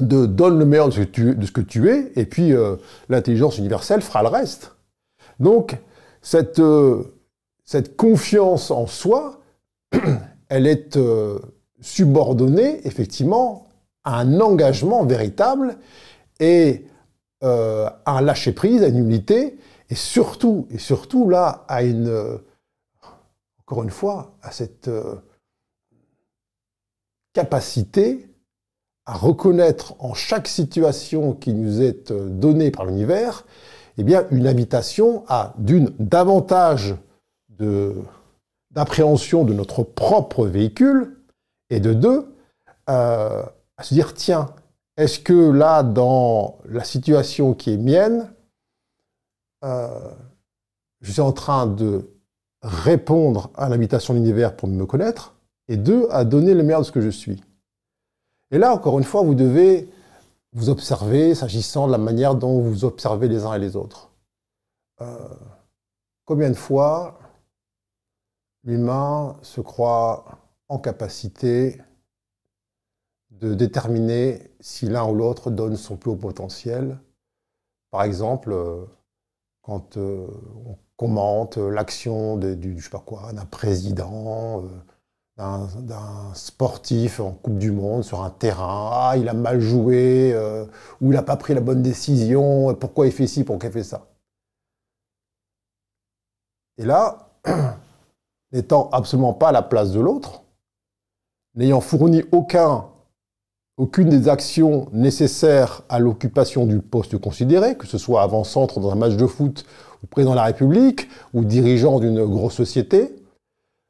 de 0.02 0.26
donne 0.26 0.60
le 0.60 0.66
meilleur 0.66 0.90
de 0.90 0.94
ce 0.94 1.52
que 1.52 1.62
tu, 1.62 1.90
es, 1.90 2.12
et 2.18 2.26
puis 2.26 2.52
euh, 2.52 2.76
l'intelligence 3.08 3.58
universelle 3.58 4.02
fera 4.02 4.24
le 4.24 4.28
reste. 4.28 4.76
Donc, 5.40 5.78
cette, 6.22 6.60
euh, 6.60 7.16
cette 7.64 7.96
confiance 7.96 8.72
en 8.72 8.88
soi, 8.88 9.40
elle 10.50 10.68
est 10.68 10.98
euh, 10.98 11.40
subordonnée 11.80 12.86
effectivement 12.86 13.68
à 14.04 14.20
un 14.20 14.42
engagement 14.42 15.06
véritable 15.06 15.78
et 16.40 16.86
à 17.42 18.02
un 18.08 18.22
lâcher-prise, 18.22 18.82
à 18.82 18.88
une 18.88 18.98
humilité, 18.98 19.60
et 19.92 19.96
surtout, 19.96 20.68
et 20.72 20.80
surtout 20.80 21.30
là, 21.30 21.64
à 21.68 21.84
une, 21.84 22.40
encore 23.66 23.84
une 23.84 23.90
fois, 23.90 24.38
à 24.42 24.52
cette 24.52 24.90
capacité 27.34 28.30
à 29.06 29.14
reconnaître 29.14 29.96
en 30.00 30.14
chaque 30.14 30.48
situation 30.48 31.34
qui 31.34 31.54
nous 31.54 31.82
est 31.82 32.12
donnée 32.12 32.72
par 32.72 32.86
l'univers, 32.86 33.46
eh 33.98 34.04
bien, 34.04 34.26
une 34.32 34.48
invitation 34.48 35.24
à, 35.28 35.54
d'une, 35.58 35.94
davantage 36.00 36.96
d'appréhension 38.72 39.46
de, 39.46 39.54
notre 39.54 39.84
propre 39.84 40.48
véhicule, 40.48 41.16
et 41.70 41.80
de 41.80 41.94
deux, 41.94 42.36
euh, 42.90 43.44
à 43.78 43.84
se 43.84 43.94
dire, 43.94 44.14
tiens, 44.14 44.54
est-ce 44.98 45.20
que 45.20 45.52
là, 45.52 45.84
dans 45.84 46.60
la 46.66 46.84
situation 46.84 47.54
qui 47.54 47.74
est 47.74 47.78
mienne, 47.78 48.32
euh, 49.64 49.88
je 51.02 51.12
suis 51.12 51.22
en 51.22 51.32
train 51.32 51.66
de 51.66 52.10
répondre 52.66 53.52
à 53.56 53.70
l'invitation 53.70 54.14
de 54.14 54.20
l'univers 54.20 54.56
pour 54.56 54.68
me 54.68 54.86
connaître, 54.86 55.36
et 55.68 55.78
deux, 55.78 56.08
à 56.10 56.26
donner 56.26 56.54
le 56.54 56.64
meilleur 56.64 56.82
de 56.82 56.86
ce 56.86 56.92
que 56.92 57.02
je 57.02 57.10
suis. 57.10 57.42
Et 58.52 58.58
là, 58.58 58.74
encore 58.74 58.98
une 58.98 59.04
fois, 59.06 59.22
vous 59.22 59.36
devez 59.36 59.88
vous 60.54 60.70
observer 60.70 61.36
s'agissant 61.36 61.86
de 61.86 61.92
la 61.92 61.98
manière 61.98 62.34
dont 62.34 62.62
vous 62.62 62.86
observez 62.86 63.28
les 63.28 63.46
uns 63.46 63.54
et 63.54 63.60
les 63.60 63.76
autres. 63.76 64.12
Euh, 65.02 65.30
combien 66.24 66.50
de 66.50 66.56
fois 66.56 67.20
l'humain 68.64 69.38
se 69.42 69.62
croit 69.62 70.26
en 70.68 70.80
capacité 70.80 71.82
de 73.30 73.54
déterminer 73.54 74.50
si 74.60 74.88
l'un 74.88 75.06
ou 75.08 75.14
l'autre 75.14 75.52
donne 75.52 75.76
son 75.76 75.98
plus 75.98 76.12
haut 76.12 76.16
potentiel? 76.16 77.00
Par 77.92 78.04
exemple, 78.04 78.54
euh, 78.54 78.86
quand 79.62 79.98
euh, 79.98 80.28
on 80.66 80.78
commente 80.98 81.58
l'action 81.58 82.38
du, 82.38 82.78
je 82.78 82.84
sais 82.84 82.90
pas 82.90 83.04
quoi, 83.06 83.34
d'un 83.34 83.46
président, 83.46 84.64
euh, 85.38 85.68
d'un 85.82 86.34
sportif 86.34 87.20
en 87.20 87.32
Coupe 87.32 87.58
du 87.58 87.72
Monde 87.72 88.04
sur 88.04 88.24
un 88.24 88.30
terrain, 88.30 88.90
ah, 88.94 89.18
il 89.18 89.28
a 89.28 89.34
mal 89.34 89.60
joué, 89.60 90.34
ou 91.02 91.12
il 91.12 91.16
n'a 91.16 91.24
pas 91.24 91.36
pris 91.36 91.54
la 91.54 91.62
bonne 91.62 91.82
décision, 91.82 92.74
pourquoi 92.76 93.08
il 93.08 93.12
fait 93.12 93.28
ci, 93.28 93.44
pourquoi 93.44 93.70
il 93.70 93.74
fait 93.74 93.84
ça. 93.84 94.08
Et 96.78 96.86
là, 96.86 97.30
n'étant 98.52 98.90
absolument 98.92 99.34
pas 99.34 99.50
à 99.50 99.52
la 99.52 99.62
place 99.62 99.92
de 99.92 100.00
l'autre, 100.00 100.44
n'ayant 101.56 101.82
fourni 101.82 102.24
aucun, 102.32 102.86
aucune 103.78 104.10
des 104.10 104.28
actions 104.30 104.88
nécessaires 104.92 105.84
à 105.90 106.00
l'occupation 106.00 106.66
du 106.66 106.80
poste 106.80 107.18
considéré, 107.18 107.78
que 107.78 107.88
ce 107.88 107.98
soit 107.98 108.22
avant-centre 108.22 108.80
dans 108.80 108.92
un 108.92 108.96
match 108.96 109.16
de 109.16 109.26
foot 109.26 109.66
président 110.06 110.32
de 110.32 110.38
la 110.38 110.46
République 110.46 111.08
ou 111.34 111.44
dirigeant 111.44 112.00
d'une 112.00 112.26
grosse 112.26 112.56
société, 112.56 113.16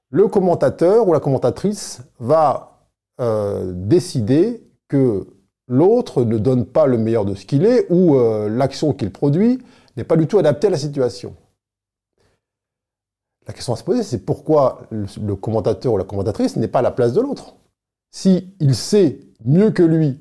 le 0.10 0.28
commentateur 0.28 1.08
ou 1.08 1.14
la 1.14 1.20
commentatrice 1.20 2.02
va 2.20 2.88
euh, 3.22 3.72
décider 3.76 4.64
que 4.88 5.28
l'autre 5.68 6.24
ne 6.24 6.38
donne 6.38 6.66
pas 6.66 6.86
le 6.86 6.98
meilleur 6.98 7.26
de 7.26 7.36
ce 7.36 7.46
qu'il 7.46 7.66
est 7.66 7.88
ou 7.90 8.16
euh, 8.16 8.50
l'action 8.50 8.94
qu'il 8.94 9.12
produit 9.12 9.60
n'est 9.98 10.04
pas 10.04 10.18
du 10.18 10.28
tout 10.28 10.38
adaptée 10.38 10.68
à 10.68 10.72
la 10.72 10.78
situation. 10.78 11.36
la 13.48 13.54
question 13.54 13.74
à 13.74 13.76
se 13.76 13.84
poser, 13.84 14.04
c'est 14.04 14.26
pourquoi 14.26 14.82
le, 14.90 15.36
commentateur 15.36 15.94
ou 15.94 15.98
la 15.98 16.04
commentatrice 16.04 16.56
n'est 16.56 16.68
pas 16.68 16.80
à 16.80 16.84
la 16.84 16.92
place 16.92 17.14
de 17.14 17.22
l'autre? 17.22 17.56
Si 18.12 18.54
il 18.60 18.76
sait 18.76 19.20
mieux 19.44 19.72
que 19.72 19.84
lui 19.84 20.20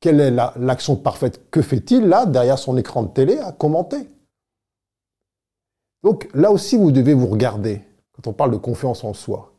quelle 0.00 0.20
est 0.20 0.30
l'action 0.30 0.96
parfaite, 0.96 1.50
que 1.50 1.62
fait-il 1.62 2.06
là, 2.06 2.26
derrière 2.26 2.58
son 2.58 2.76
écran 2.76 3.02
de 3.02 3.08
télé, 3.08 3.38
à 3.38 3.52
commenter? 3.52 4.08
Donc 6.02 6.28
là 6.34 6.52
aussi, 6.52 6.76
vous 6.76 6.92
devez 6.92 7.14
vous 7.14 7.26
regarder 7.26 7.82
quand 8.12 8.30
on 8.30 8.32
parle 8.32 8.52
de 8.52 8.56
confiance 8.56 9.04
en 9.04 9.14
soi. 9.14 9.52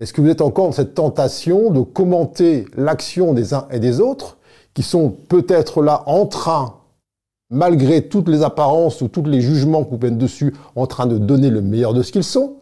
Est-ce 0.00 0.12
que 0.12 0.20
vous 0.20 0.28
êtes 0.28 0.40
encore 0.40 0.66
dans 0.66 0.72
cette 0.72 0.94
tentation 0.94 1.70
de 1.70 1.80
commenter 1.80 2.66
l'action 2.76 3.32
des 3.32 3.54
uns 3.54 3.66
et 3.70 3.78
des 3.78 4.00
autres, 4.00 4.36
qui 4.74 4.82
sont 4.82 5.10
peut-être 5.10 5.82
là 5.82 6.02
en 6.06 6.26
train, 6.26 6.74
malgré 7.48 8.08
toutes 8.08 8.28
les 8.28 8.42
apparences 8.42 9.00
ou 9.00 9.08
tous 9.08 9.24
les 9.24 9.40
jugements 9.40 9.84
que 9.84 9.90
vous 9.90 10.10
dessus, 10.10 10.54
en 10.74 10.86
train 10.86 11.06
de 11.06 11.16
donner 11.16 11.48
le 11.48 11.62
meilleur 11.62 11.94
de 11.94 12.02
ce 12.02 12.10
qu'ils 12.10 12.24
sont? 12.24 12.56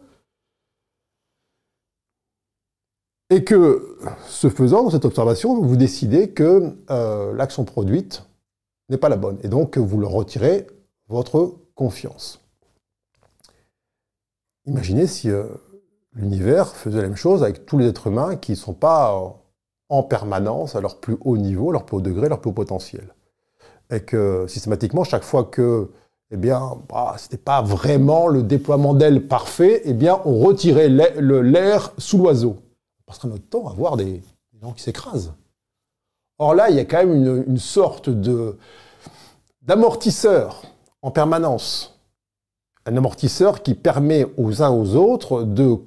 Et 3.33 3.43
que, 3.43 3.97
ce 4.27 4.47
faisant, 4.47 4.83
dans 4.83 4.91
cette 4.91 5.05
observation, 5.05 5.59
vous 5.59 5.75
décidez 5.75 6.29
que 6.29 6.71
euh, 6.91 7.33
l'action 7.33 7.65
produite 7.65 8.27
n'est 8.89 8.97
pas 8.99 9.09
la 9.09 9.15
bonne. 9.15 9.39
Et 9.41 9.47
donc, 9.47 9.79
vous 9.79 9.99
leur 9.99 10.11
retirez 10.11 10.67
votre 11.07 11.55
confiance. 11.73 12.41
Imaginez 14.67 15.07
si 15.07 15.31
euh, 15.31 15.45
l'univers 16.13 16.75
faisait 16.75 17.01
la 17.01 17.07
même 17.07 17.15
chose 17.15 17.41
avec 17.41 17.65
tous 17.65 17.79
les 17.79 17.87
êtres 17.87 18.05
humains 18.05 18.35
qui 18.35 18.51
ne 18.51 18.57
sont 18.57 18.75
pas 18.75 19.19
en 19.89 20.03
permanence 20.03 20.75
à 20.75 20.81
leur 20.81 20.99
plus 20.99 21.17
haut 21.21 21.37
niveau, 21.37 21.71
leur 21.71 21.87
plus 21.87 21.97
haut 21.97 22.01
degré, 22.01 22.29
leur 22.29 22.39
plus 22.39 22.51
haut 22.51 22.53
potentiel. 22.53 23.15
Et 23.89 24.01
que 24.01 24.45
systématiquement, 24.47 25.03
chaque 25.03 25.23
fois 25.23 25.45
que 25.45 25.89
eh 26.29 26.37
bien, 26.37 26.77
bah, 26.87 27.15
ce 27.17 27.23
n'était 27.23 27.37
pas 27.37 27.63
vraiment 27.63 28.27
le 28.27 28.43
déploiement 28.43 28.93
d'ailes 28.93 29.27
parfait, 29.27 29.81
eh 29.85 29.93
bien, 29.93 30.21
on 30.23 30.37
retirait 30.37 30.87
l'air 30.87 31.93
sous 31.97 32.19
l'oiseau. 32.19 32.57
Passerait 33.05 33.27
notre 33.27 33.47
temps 33.47 33.67
à 33.67 33.73
voir 33.73 33.97
des, 33.97 34.21
gens 34.61 34.71
qui 34.71 34.83
s'écrasent. 34.83 35.33
Or 36.39 36.55
là, 36.55 36.69
il 36.69 36.75
y 36.75 36.79
a 36.79 36.85
quand 36.85 37.05
même 37.05 37.43
une, 37.47 37.57
sorte 37.57 38.09
d'amortisseur 39.61 40.61
en 41.01 41.11
permanence. 41.11 41.99
Un 42.85 42.97
amortisseur 42.97 43.61
qui 43.61 43.75
permet 43.75 44.25
aux 44.37 44.61
uns 44.61 44.71
aux 44.71 44.95
autres 44.95 45.43
de 45.43 45.77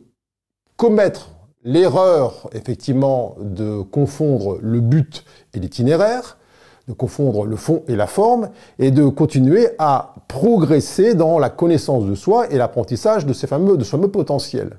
commettre 0.77 1.31
l'erreur, 1.65 2.49
effectivement, 2.53 3.37
de 3.41 3.83
confondre 3.83 4.59
le 4.61 4.81
but 4.81 5.25
et 5.53 5.59
l'itinéraire, 5.59 6.39
de 6.87 6.93
confondre 6.93 7.45
le 7.45 7.57
fond 7.57 7.83
et 7.89 7.97
la 7.97 8.07
forme, 8.07 8.51
et 8.79 8.91
de 8.91 9.09
continuer 9.09 9.71
à 9.79 10.15
progresser 10.29 11.15
dans 11.15 11.39
la 11.39 11.51
connaissance 11.51 12.05
de 12.05 12.15
soi 12.15 12.51
et 12.51 12.57
l'apprentissage 12.57 13.27
de 13.27 13.33
ces 13.33 13.47
fameux, 13.47 13.77
de 13.77 13.85
ce 13.85 13.91
fameux 13.91 14.11
potentiel. 14.11 14.79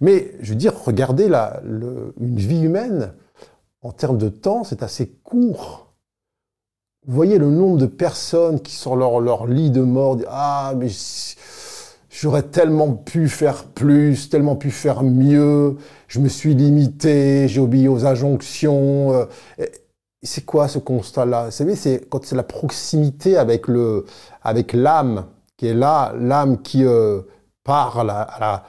Mais, 0.00 0.34
je 0.40 0.50
veux 0.50 0.58
dire, 0.58 0.74
regardez 0.84 1.28
la, 1.28 1.60
une 1.64 2.36
vie 2.36 2.62
humaine, 2.62 3.14
en 3.82 3.92
termes 3.92 4.18
de 4.18 4.28
temps, 4.28 4.64
c'est 4.64 4.82
assez 4.82 5.08
court. 5.22 5.94
Vous 7.06 7.14
voyez 7.14 7.38
le 7.38 7.50
nombre 7.50 7.78
de 7.78 7.86
personnes 7.86 8.60
qui, 8.60 8.72
sur 8.72 8.96
leur, 8.96 9.20
leur 9.20 9.46
lit 9.46 9.70
de 9.70 9.82
mort, 9.82 10.18
Ah, 10.28 10.74
mais 10.76 10.88
J'aurais 12.18 12.44
tellement 12.44 12.94
pu 12.94 13.28
faire 13.28 13.64
plus, 13.64 14.30
tellement 14.30 14.56
pu 14.56 14.70
faire 14.70 15.02
mieux. 15.02 15.76
Je 16.08 16.18
me 16.20 16.28
suis 16.28 16.54
limité, 16.54 17.46
j'ai 17.46 17.60
obéi 17.60 17.88
aux 17.88 18.06
injonctions. 18.06 19.12
Euh, 19.12 19.26
c'est 20.22 20.46
quoi 20.46 20.66
ce 20.66 20.78
constat-là? 20.78 21.46
Vous 21.46 21.50
savez, 21.50 21.76
c'est 21.76 22.08
quand 22.08 22.24
c'est 22.24 22.34
la 22.34 22.42
proximité 22.42 23.36
avec 23.36 23.68
le, 23.68 24.06
avec 24.42 24.72
l'âme 24.72 25.26
qui 25.58 25.66
est 25.66 25.74
là, 25.74 26.14
l'âme 26.18 26.62
qui 26.62 26.84
euh, 26.86 27.20
parle 27.64 28.08
à, 28.08 28.22
à 28.22 28.64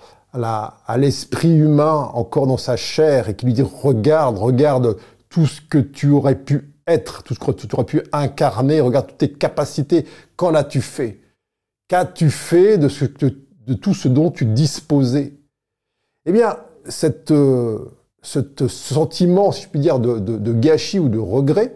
l'esprit 0.97 1.55
humain 1.55 2.09
encore 2.13 2.47
dans 2.47 2.57
sa 2.57 2.75
chair 2.75 3.29
et 3.29 3.35
qui 3.35 3.45
lui 3.45 3.53
dit 3.53 3.61
regarde, 3.61 4.37
regarde 4.37 4.97
tout 5.29 5.45
ce 5.45 5.61
que 5.61 5.77
tu 5.77 6.09
aurais 6.09 6.35
pu 6.35 6.73
être, 6.87 7.23
tout 7.23 7.33
ce 7.33 7.39
que 7.39 7.51
tu 7.51 7.67
aurais 7.73 7.85
pu 7.85 8.01
incarner, 8.11 8.81
regarde 8.81 9.07
toutes 9.07 9.17
tes 9.17 9.31
capacités, 9.31 10.05
qu'en 10.35 10.55
as-tu 10.55 10.81
fait? 10.81 11.19
Qu'as-tu 11.87 12.29
fait 12.29 12.77
de, 12.77 12.89
ce, 12.89 13.05
tout 13.05 13.93
ce 13.93 14.07
dont 14.07 14.31
tu 14.31 14.45
disposais? 14.45 15.33
Eh 16.25 16.31
bien, 16.31 16.57
cette, 16.87 17.31
euh, 17.31 17.97
ce 18.21 18.67
sentiment, 18.67 19.51
si 19.51 19.63
je 19.63 19.69
puis 19.69 19.79
dire, 19.79 19.99
de, 19.99 20.53
gâchis 20.53 20.99
ou 20.99 21.09
de 21.09 21.19
regret, 21.19 21.75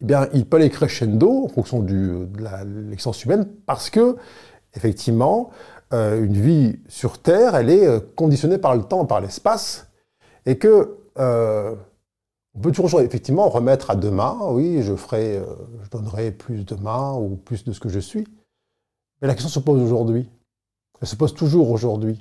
eh 0.00 0.04
bien, 0.04 0.28
il 0.32 0.46
peut 0.46 0.56
aller 0.56 0.70
crescendo 0.70 1.44
en 1.44 1.48
fonction 1.48 1.80
de 1.80 2.28
l'existence 2.88 3.24
humaine 3.24 3.46
parce 3.66 3.90
que, 3.90 4.16
effectivement, 4.74 5.50
euh, 5.92 6.24
une 6.24 6.36
vie 6.36 6.78
sur 6.88 7.18
Terre, 7.18 7.54
elle 7.54 7.70
est 7.70 7.86
euh, 7.86 8.00
conditionnée 8.16 8.58
par 8.58 8.76
le 8.76 8.82
temps, 8.82 9.04
par 9.04 9.20
l'espace, 9.20 9.88
et 10.46 10.58
que 10.58 10.98
on 12.54 12.60
peut 12.60 12.72
toujours 12.72 13.00
effectivement 13.00 13.48
remettre 13.48 13.90
à 13.90 13.96
demain, 13.96 14.38
oui, 14.50 14.82
je 14.82 14.94
ferai, 14.94 15.42
je 15.82 15.88
donnerai 15.88 16.32
plus 16.32 16.66
demain 16.66 17.14
ou 17.14 17.36
plus 17.36 17.64
de 17.64 17.72
ce 17.72 17.80
que 17.80 17.88
je 17.88 17.98
suis. 17.98 18.26
Mais 19.20 19.28
la 19.28 19.34
question 19.34 19.48
se 19.48 19.60
pose 19.60 19.80
aujourd'hui. 19.80 20.28
Elle 21.00 21.08
se 21.08 21.16
pose 21.16 21.34
toujours 21.34 21.70
aujourd'hui. 21.70 22.18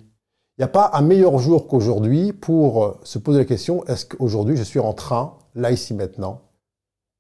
Il 0.58 0.62
n'y 0.62 0.66
a 0.66 0.68
pas 0.68 0.92
un 0.94 1.02
meilleur 1.02 1.40
jour 1.40 1.68
qu'aujourd'hui 1.68 2.34
pour 2.34 2.84
euh, 2.84 3.00
se 3.04 3.18
poser 3.18 3.40
la 3.40 3.46
question 3.46 3.86
est-ce 3.86 4.06
qu'aujourd'hui 4.06 4.58
je 4.58 4.64
suis 4.64 4.80
en 4.80 4.94
train, 4.94 5.38
là, 5.56 5.72
ici, 5.72 5.94
maintenant, 5.94 6.42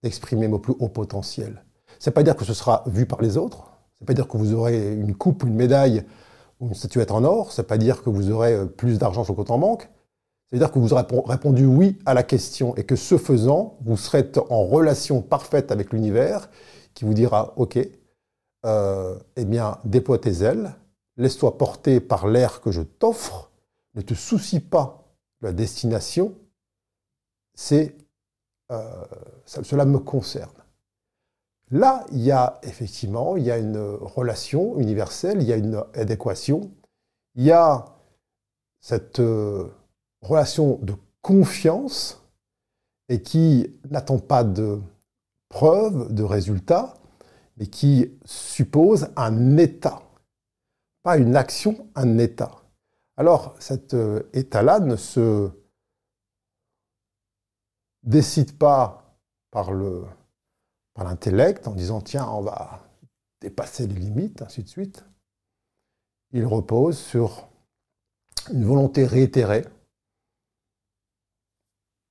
d'exprimer 0.03 0.47
mon 0.47 0.59
plus 0.59 0.75
haut 0.79 0.89
potentiel? 0.89 1.63
Ça 1.97 2.11
ne 2.11 2.13
pas 2.13 2.23
dire 2.23 2.35
que 2.35 2.45
ce 2.45 2.53
sera 2.53 2.83
vu 2.87 3.05
par 3.05 3.21
les 3.21 3.37
autres. 3.37 3.71
Ça 3.93 4.01
ne 4.01 4.05
pas 4.05 4.13
dire 4.13 4.27
que 4.27 4.37
vous 4.37 4.53
aurez 4.53 4.93
une 4.93 5.15
coupe, 5.15 5.43
une 5.43 5.55
médaille 5.55 6.03
une 6.61 6.73
statuette 6.73 7.11
en 7.11 7.23
or. 7.23 7.51
Ça 7.51 7.61
ne 7.61 7.63
veut 7.63 7.67
pas 7.67 7.77
dire 7.77 8.03
que 8.03 8.09
vous 8.09 8.31
aurez 8.31 8.53
euh, 8.53 8.65
plus 8.65 8.97
d'argent 8.97 9.23
sur 9.23 9.33
le 9.33 9.37
compte 9.37 9.51
en 9.51 9.59
banque. 9.59 9.83
Ça 9.83 10.57
veut 10.57 10.59
dire 10.59 10.71
que 10.71 10.79
vous 10.79 10.93
aurez 10.93 11.05
répondu 11.25 11.65
oui 11.65 11.97
à 12.05 12.13
la 12.13 12.23
question 12.23 12.75
et 12.75 12.83
que 12.83 12.95
ce 12.95 13.17
faisant, 13.17 13.77
vous 13.85 13.95
serez 13.97 14.29
en 14.49 14.65
relation 14.65 15.21
parfaite 15.21 15.71
avec 15.71 15.93
l'univers 15.93 16.49
qui 16.93 17.05
vous 17.05 17.13
dira 17.13 17.53
OK, 17.55 17.79
euh, 18.65 19.17
eh 19.37 19.45
bien, 19.45 19.77
déploie 19.85 20.19
tes 20.19 20.43
ailes, 20.43 20.75
laisse-toi 21.17 21.57
porter 21.57 21.99
par 21.99 22.27
l'air 22.27 22.61
que 22.61 22.71
je 22.71 22.81
t'offre, 22.81 23.51
ne 23.95 24.01
te 24.01 24.13
soucie 24.13 24.59
pas 24.59 25.05
de 25.41 25.47
la 25.47 25.53
destination, 25.53 26.35
c'est 27.55 27.95
euh, 28.71 29.05
cela 29.45 29.85
me 29.85 29.99
concerne. 29.99 30.60
Là, 31.71 32.05
il 32.11 32.19
y 32.19 32.31
a 32.31 32.59
effectivement, 32.63 33.37
il 33.37 33.43
y 33.43 33.51
a 33.51 33.57
une 33.57 33.77
relation 33.77 34.77
universelle, 34.77 35.41
il 35.41 35.47
y 35.47 35.53
a 35.53 35.55
une 35.55 35.81
adéquation, 35.93 36.69
il 37.35 37.45
y 37.45 37.51
a 37.51 37.85
cette 38.81 39.19
euh, 39.19 39.69
relation 40.21 40.79
de 40.81 40.93
confiance 41.21 42.21
et 43.07 43.21
qui 43.21 43.73
n'attend 43.89 44.19
pas 44.19 44.43
de 44.43 44.81
preuves, 45.47 46.13
de 46.13 46.23
résultats, 46.23 46.95
et 47.59 47.67
qui 47.67 48.11
suppose 48.25 49.09
un 49.15 49.57
état. 49.57 50.01
Pas 51.03 51.17
une 51.17 51.35
action, 51.35 51.87
un 51.95 52.17
état. 52.17 52.51
Alors, 53.17 53.55
cet 53.59 53.93
euh, 53.93 54.23
état-là 54.33 54.79
ne 54.79 54.95
se 54.95 55.49
décide 58.03 58.57
pas 58.57 59.15
par 59.51 59.71
le 59.71 60.05
par 60.93 61.05
l'intellect 61.05 61.67
en 61.67 61.73
disant 61.73 62.01
tiens, 62.01 62.27
on 62.29 62.41
va 62.41 62.87
dépasser 63.41 63.87
les 63.87 63.95
limites, 63.95 64.41
ainsi 64.41 64.63
de 64.63 64.69
suite. 64.69 65.05
Il 66.33 66.45
repose 66.45 66.97
sur 66.97 67.47
une 68.51 68.65
volonté 68.65 69.05
réitérée 69.05 69.65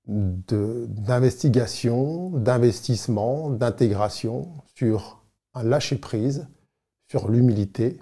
d'investigation, 0.07 2.31
d'investissement, 2.31 3.51
d'intégration 3.51 4.53
sur 4.75 5.23
un 5.55 5.63
lâcher-prise 5.63 6.49
sur 7.09 7.29
l'humilité 7.29 8.01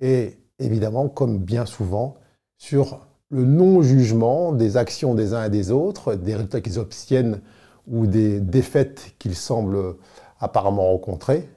et 0.00 0.38
évidemment, 0.58 1.08
comme 1.08 1.38
bien 1.38 1.66
souvent, 1.66 2.16
sur 2.58 3.06
le 3.30 3.44
non-jugement 3.44 4.52
des 4.52 4.76
actions 4.76 5.14
des 5.14 5.34
uns 5.34 5.44
et 5.44 5.50
des 5.50 5.70
autres, 5.70 6.14
des 6.14 6.34
résultats 6.34 6.60
qu'ils 6.60 6.78
obtiennent 6.78 7.40
ou 7.86 8.06
des 8.06 8.40
défaites 8.40 9.14
qu'ils 9.18 9.36
semblent 9.36 9.96
apparemment 10.40 10.90
rencontrer, 10.90 11.48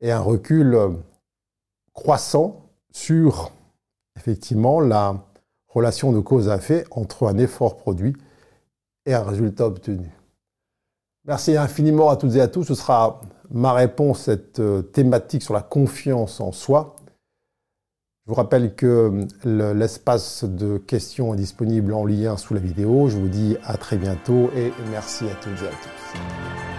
et 0.00 0.10
un 0.10 0.20
recul 0.20 0.76
croissant 1.92 2.70
sur 2.92 3.52
effectivement 4.16 4.80
la 4.80 5.24
relation 5.68 6.12
de 6.12 6.20
cause 6.20 6.48
à 6.48 6.56
effet 6.56 6.84
entre 6.90 7.26
un 7.26 7.38
effort 7.38 7.76
produit 7.76 8.14
et 9.06 9.14
un 9.14 9.22
résultat 9.22 9.66
obtenu. 9.66 10.10
Merci 11.24 11.56
infiniment 11.56 12.10
à 12.10 12.16
toutes 12.16 12.34
et 12.34 12.40
à 12.40 12.48
tous. 12.48 12.64
Ce 12.64 12.74
sera 12.74 13.20
ma 13.50 13.72
réponse 13.72 14.22
à 14.22 14.24
cette 14.24 14.58
euh, 14.58 14.82
thématique 14.82 15.42
sur 15.42 15.54
la 15.54 15.62
confiance 15.62 16.40
en 16.40 16.52
soi. 16.52 16.96
Je 18.24 18.30
vous 18.30 18.36
rappelle 18.36 18.76
que 18.76 19.26
euh, 19.46 19.74
l'espace 19.74 20.44
de 20.44 20.78
questions 20.78 21.34
est 21.34 21.36
disponible 21.36 21.92
en 21.92 22.04
lien 22.06 22.36
sous 22.36 22.54
la 22.54 22.60
vidéo. 22.60 23.08
Je 23.08 23.16
vous 23.16 23.26
dis 23.26 23.56
à 23.64 23.76
très 23.76 23.96
bientôt 23.96 24.48
et 24.56 24.72
merci 24.92 25.24
à 25.24 25.34
toutes 25.34 25.60
et 25.60 25.66
à 25.66 25.70
tous. 25.70 26.71